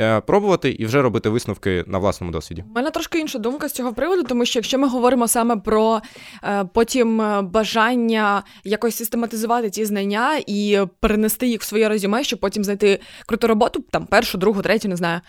[0.00, 2.64] Е, пробувати і вже робити висновки на власному досвіді.
[2.70, 6.00] У мене трошки інша думка з цього приводу, тому що якщо ми говоримо саме про
[6.44, 12.40] е, потім е, бажання якось систематизувати ці знання і перенести їх в своє резюме, щоб
[12.40, 15.20] потім знайти круту роботу, там першу, другу, третю, не знаю,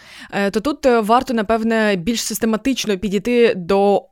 [0.51, 4.03] то тут варто напевне більш систематично підійти до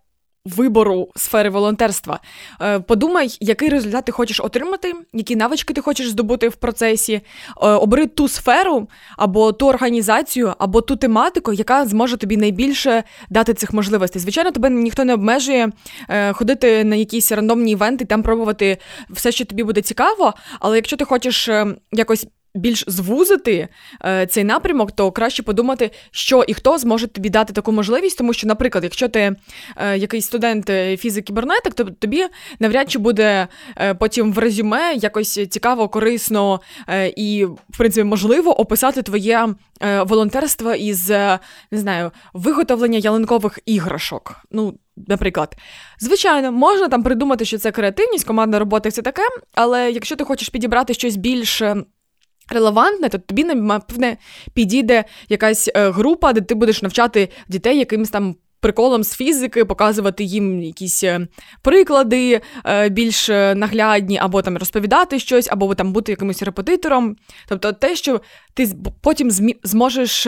[0.55, 2.19] вибору сфери волонтерства.
[2.61, 7.13] Е, подумай, який результат ти хочеш отримати, які навички ти хочеш здобути в процесі.
[7.13, 7.21] Е,
[7.67, 13.73] обери ту сферу або ту організацію, або ту тематику, яка зможе тобі найбільше дати цих
[13.73, 14.21] можливостей.
[14.21, 15.69] Звичайно, тебе ніхто не обмежує
[16.09, 18.77] е, ходити на якісь рандомні івенти, там пробувати
[19.09, 20.33] все, що тобі буде цікаво.
[20.59, 21.49] Але якщо ти хочеш
[21.91, 22.27] якось
[22.57, 23.67] більш звузити
[24.05, 28.33] е, цей напрямок, то краще подумати, що і хто зможе тобі дати таку можливість, тому
[28.33, 29.35] що, наприклад, якщо ти
[29.75, 32.25] е, якийсь студент е, фізик-кібернетик, то тобі
[32.59, 33.47] навряд чи буде
[33.77, 39.47] е, потім в резюме якось цікаво, корисно е, і, в принципі, можливо описати твоє
[39.81, 41.09] е, волонтерство із
[41.71, 44.35] не знаю, виготовлення ялинкових іграшок.
[44.51, 44.73] Ну,
[45.07, 45.57] Наприклад,
[45.99, 49.21] звичайно, можна там придумати, що це креативність, командна робота і все таке,
[49.55, 51.61] але якщо ти хочеш підібрати щось більш
[52.49, 54.17] релевантне, то тобі напевне
[54.53, 58.35] підійде якась е, група, де ти будеш навчати дітей якимось там.
[58.59, 61.27] Приколом з фізики, показувати їм якісь е,
[61.61, 67.15] приклади е, більш наглядні, або там розповідати щось, або там бути якимось репетитором.
[67.47, 68.21] Тобто те, що
[68.53, 69.31] ти потім
[69.63, 70.27] зможеш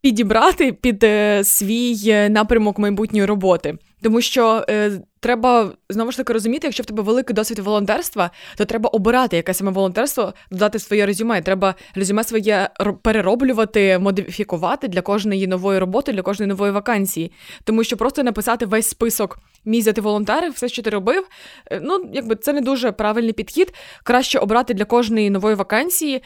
[0.00, 1.06] підібрати під
[1.46, 3.78] свій напрямок майбутньої роботи.
[4.02, 8.64] Тому що е, треба знову ж таки розуміти, якщо в тебе великий досвід волонтерства, то
[8.64, 11.42] треба обирати яке саме волонтерство, додати своє резюме.
[11.42, 12.68] Треба резюме своє
[13.02, 17.32] перероблювати, модифікувати для кожної нової роботи, для кожної нової вакансії.
[17.64, 21.28] Тому що просто написати весь список мізяти волонтерів, все, що ти робив,
[21.70, 23.74] е, ну якби це не дуже правильний підхід.
[24.04, 26.22] Краще обрати для кожної нової вакансії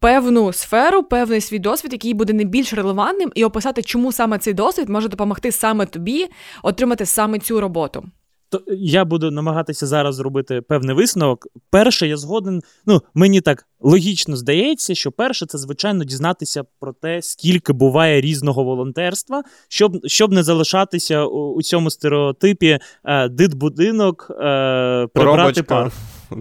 [0.00, 4.54] певну сферу, певний свій досвід, який буде не більш релевантним, і описати, чому саме цей
[4.54, 6.26] досвід може допомогти саме тобі
[6.62, 8.04] отримати саме цю роботу.
[8.50, 11.46] То я буду намагатися зараз зробити певний висновок.
[11.70, 12.62] Перше, я згоден.
[12.86, 18.64] Ну мені так логічно здається, що перше це звичайно дізнатися про те, скільки буває різного
[18.64, 25.92] волонтерства, щоб щоб не залишатися у, у цьому стереотипі е, дит-будинок, е, прибрати пар.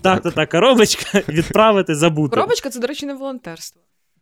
[0.03, 2.35] Так, так, так, коробочка відправити, забути.
[2.35, 3.81] Коробочка це, до речі, не волонтерство.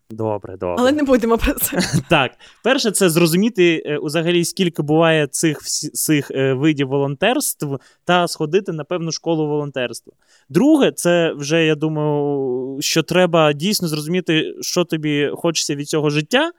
[0.10, 0.76] Добре, добре.
[0.80, 1.80] Але не будемо про це.
[2.10, 2.32] Так,
[2.64, 5.62] перше, це зрозуміти е, взагалі, скільки буває цих
[5.94, 7.68] цих е, видів волонтерств
[8.04, 10.14] та сходити на певну школу волонтерства.
[10.50, 16.52] Друге, це вже я думаю, що треба дійсно зрозуміти, що тобі хочеться від цього життя.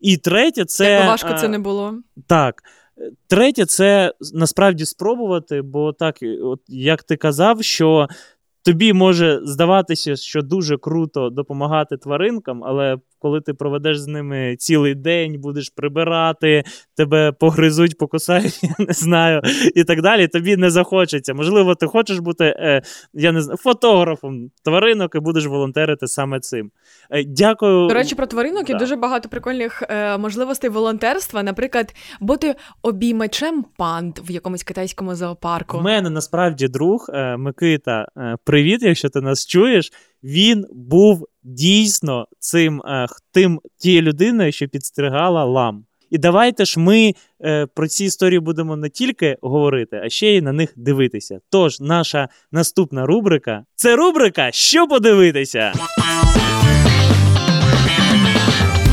[0.00, 1.94] І третє, це Як важко це не було.
[2.26, 2.62] Так.
[3.26, 8.08] Третє, це насправді спробувати, бо так, от як ти казав, що
[8.66, 14.94] тобі може здаватися, що дуже круто допомагати тваринкам, але коли ти проведеш з ними цілий
[14.94, 16.64] день, будеш прибирати,
[16.96, 19.42] тебе погризуть, покусають, я не знаю,
[19.74, 20.28] і так далі.
[20.28, 21.34] Тобі не захочеться.
[21.34, 22.82] Можливо, ти хочеш бути е,
[23.14, 26.70] я не знаю, фотографом тваринок і будеш волонтерити саме цим.
[27.10, 27.88] Е, дякую.
[27.88, 28.72] До речі, про тваринок да.
[28.72, 31.42] є дуже багато прикольних е, можливостей волонтерства.
[31.42, 35.78] Наприклад, бути обіймачем панд в якомусь китайському зоопарку.
[35.78, 38.06] У мене насправді друг е, Микита.
[38.16, 39.92] Е, привіт, якщо ти нас чуєш.
[40.22, 45.84] Він був дійсно цим е, тим тією людиною, що підстригала лам.
[46.10, 50.40] І давайте ж ми е, про ці історії будемо не тільки говорити, а ще й
[50.40, 51.38] на них дивитися.
[51.50, 55.72] Тож, наша наступна рубрика це рубрика Що подивитися.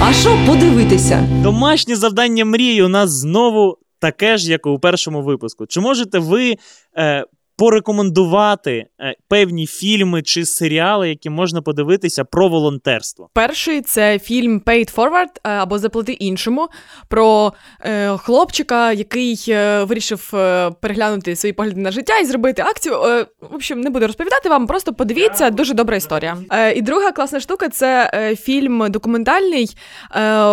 [0.02, 1.28] А що подивитися?
[1.44, 5.66] Домашнє завдання мрії у нас знову таке ж, як і у першому випуску.
[5.66, 6.56] Чи можете ви
[6.98, 7.26] е,
[7.64, 13.30] порекомендувати е, певні фільми чи серіали, які можна подивитися про волонтерство.
[13.34, 16.68] Перший це фільм Paid Forward е, або Заплати іншому
[17.08, 22.96] про е, хлопчика, який е, вирішив е, переглянути свої погляди на життя і зробити акцію.
[22.96, 26.38] Е, в общем, не буду розповідати вам, просто подивіться, дуже добра історія.
[26.76, 28.10] І друга класна штука це
[28.40, 29.76] фільм документальний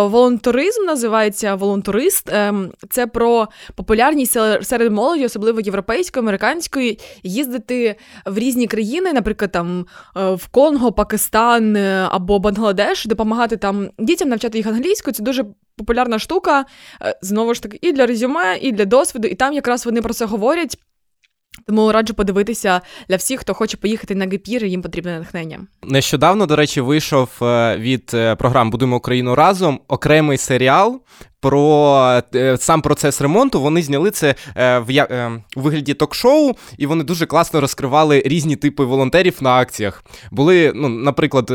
[0.01, 0.85] волонтеризм.
[0.85, 2.31] Називається Волонтурист.
[2.89, 7.95] Це про популярність серед молоді, особливо європейської, американської їздити
[8.25, 9.85] в різні країни, наприклад, там
[10.17, 15.13] е, в Конго, Пакистан е, або Бангладеш, допомагати там дітям навчати їх англійською.
[15.13, 15.45] Це дуже
[15.77, 16.65] популярна штука.
[17.01, 19.27] Е, знову ж таки, і для резюме, і для досвіду.
[19.27, 20.77] І там якраз вони про це говорять.
[21.67, 25.59] Тому раджу подивитися для всіх, хто хоче поїхати на гепір, їм потрібне натхнення.
[25.83, 27.29] Нещодавно, до речі, вийшов
[27.75, 28.05] від
[28.37, 31.01] програм Будемо Україну разом окремий серіал
[31.41, 33.61] про е, сам процес ремонту.
[33.61, 38.83] Вони зняли це е, в е, вигляді ток-шоу, і вони дуже класно розкривали різні типи
[38.83, 40.03] волонтерів на акціях.
[40.31, 41.51] Були, ну, наприклад,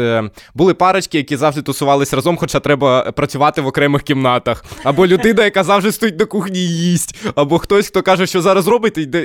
[0.55, 4.65] були парочки, які завжди тусувалися разом, хоча треба працювати в окремих кімнатах.
[4.85, 8.69] Або людина, яка завжди стоїть на кухні і їсть, або хтось, хто каже, що зараз
[8.69, 9.25] робить, йде,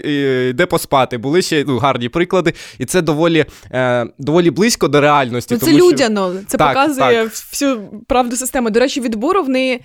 [0.50, 1.18] йде поспати.
[1.18, 3.46] Були ще ну, гарні приклади, і це доволі
[4.18, 5.54] доволі близько до реальності.
[5.54, 7.32] Ну, Це тому, людяно, це так, показує так.
[7.32, 8.72] всю правду системи.
[8.72, 9.80] До речі, від вони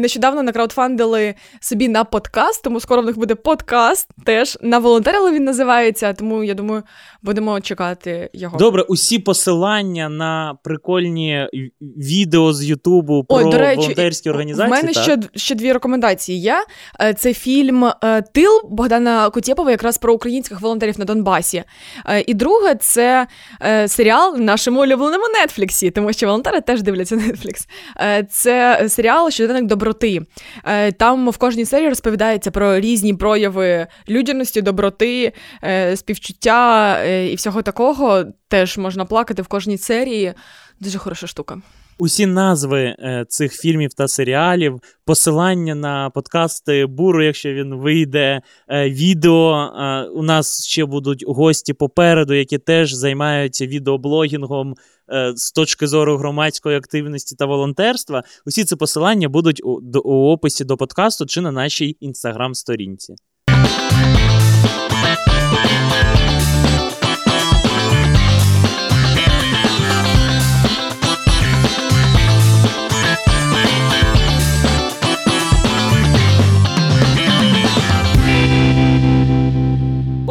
[0.00, 5.32] не нещодавно накраудфандили собі на подкаст, тому скоро в них буде подкаст теж на волонтерили
[5.32, 6.12] він називається.
[6.12, 6.82] Тому я думаю,
[7.22, 8.58] будемо чекати його.
[8.58, 11.48] Добре, усі посилання на прикольні
[11.80, 14.72] відео з Ютубу про Ой, до речі, волонтерські організації.
[14.72, 15.02] У мене так?
[15.02, 16.40] ще ще дві рекомендації.
[16.40, 16.64] є.
[17.00, 21.64] Е, це фільм е, Тил Богдана Кутєпова, якраз про українських волонтерів на Донбасі.
[22.06, 23.26] Е, і друге, це
[23.86, 27.68] серіал нашому улюбленому Нетфліксі, тому що волонтери теж дивляться Нетфлікс.
[28.30, 30.30] Це серіал Щоденник доброти доброти.
[30.64, 35.32] Е, там в кожній серії розповідається про різні прояви людяності, доброти,
[35.64, 38.24] е, співчуття е, і всього такого.
[38.48, 40.34] Теж можна плакати в кожній серії.
[40.80, 41.58] Дуже хороша штука.
[41.98, 42.96] Усі назви
[43.28, 48.40] цих фільмів та серіалів, посилання на подкасти Буру, якщо він вийде,
[48.70, 49.70] відео.
[50.14, 54.74] У нас ще будуть гості попереду, які теж займаються відеоблогінгом
[55.34, 58.22] з точки зору громадської активності та волонтерства.
[58.46, 63.14] Усі ці посилання будуть у, у описі до подкасту чи на нашій інстаграм-сторінці.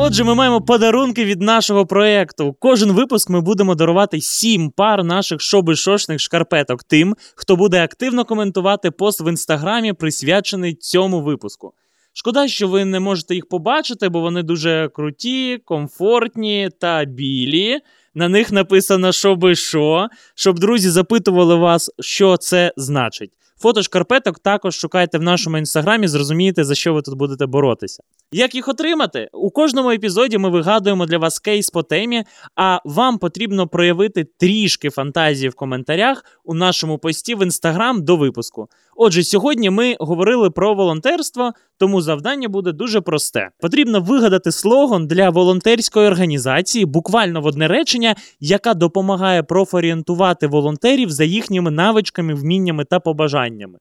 [0.08, 2.56] Отже, ми маємо подарунки від нашого проєкту.
[2.60, 8.92] Кожен випуск ми будемо дарувати сім пар наших шобишошних шкарпеток тим, хто буде активно коментувати
[8.92, 11.74] пост в інстаграмі, присвячений цьому випуску.
[12.14, 17.80] Шкода, що ви не можете їх побачити, бо вони дуже круті, комфортні та білі.
[18.16, 23.32] На них написано що би що, щоб друзі запитували вас, що це значить.
[23.66, 28.04] Фото шкарпеток також шукайте в нашому інстаграмі, зрозумієте, за що ви тут будете боротися.
[28.32, 29.30] Як їх отримати?
[29.34, 32.24] У кожному епізоді ми вигадуємо для вас кейс по темі,
[32.56, 38.70] а вам потрібно проявити трішки фантазії в коментарях у нашому пості в інстаграм до випуску.
[38.96, 43.50] Отже, сьогодні ми говорили про волонтерство, тому завдання буде дуже просте.
[43.60, 51.24] Потрібно вигадати слоган для волонтерської організації, буквально в одне речення, яка допомагає профорієнтувати волонтерів за
[51.24, 53.80] їхніми навичками, вміннями та побажаннями.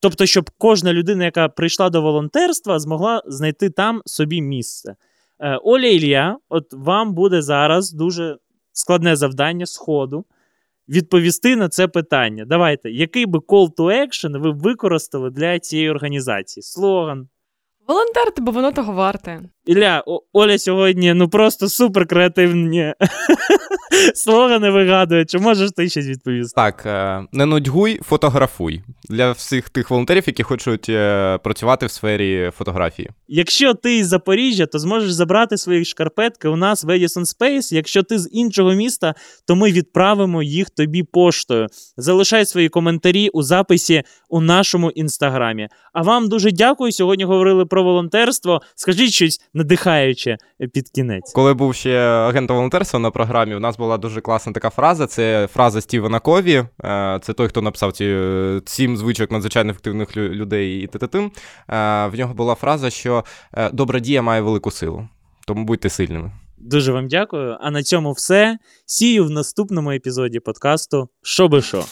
[0.00, 4.96] Тобто, щоб кожна людина, яка прийшла до волонтерства, змогла знайти там собі місце.
[5.40, 8.36] Е, Оля Ілля, от вам буде зараз дуже
[8.72, 10.24] складне завдання сходу
[10.88, 12.44] відповісти на це питання.
[12.44, 16.62] Давайте, який би call to action ви використали для цієї організації?
[16.62, 17.28] Слоган.
[17.88, 19.40] Волонтерте, бо воно того варте.
[19.66, 22.94] Ілля, Оля сьогодні ну просто супер креативні
[24.14, 25.24] слогани вигадує.
[25.24, 26.54] Чи можеш ти щось відповісти?
[26.56, 32.50] Так, е, не нудьгуй, фотографуй для всіх тих волонтерів, які хочуть е, працювати в сфері
[32.58, 33.10] фотографії.
[33.28, 37.74] Якщо ти із Запоріжжя, то зможеш забрати свої шкарпетки у нас в Edison Space.
[37.74, 39.14] Якщо ти з іншого міста,
[39.46, 41.66] то ми відправимо їх тобі поштою.
[41.96, 45.68] Залишай свої коментарі у записі у нашому інстаграмі.
[45.92, 46.92] А вам дуже дякую.
[46.92, 48.62] Сьогодні говорили про волонтерство.
[48.74, 51.32] Скажіть щось надихаюче е, під кінець.
[51.32, 55.06] Коли був ще агент-волонтерства на програмі, у нас була дуже класна така фраза.
[55.06, 56.64] Це фраза Стівена Кові.
[56.84, 61.30] Е, це той, хто написав ці е, сім звичок надзвичайно ефективних людей і тим.
[61.68, 63.24] В нього була фраза, що
[63.72, 65.08] добра дія має велику силу,
[65.46, 66.32] тому будьте сильними.
[66.58, 67.56] Дуже вам дякую.
[67.60, 68.58] А на цьому все.
[68.86, 71.84] Сію в наступному епізоді подкасту «Що би шо».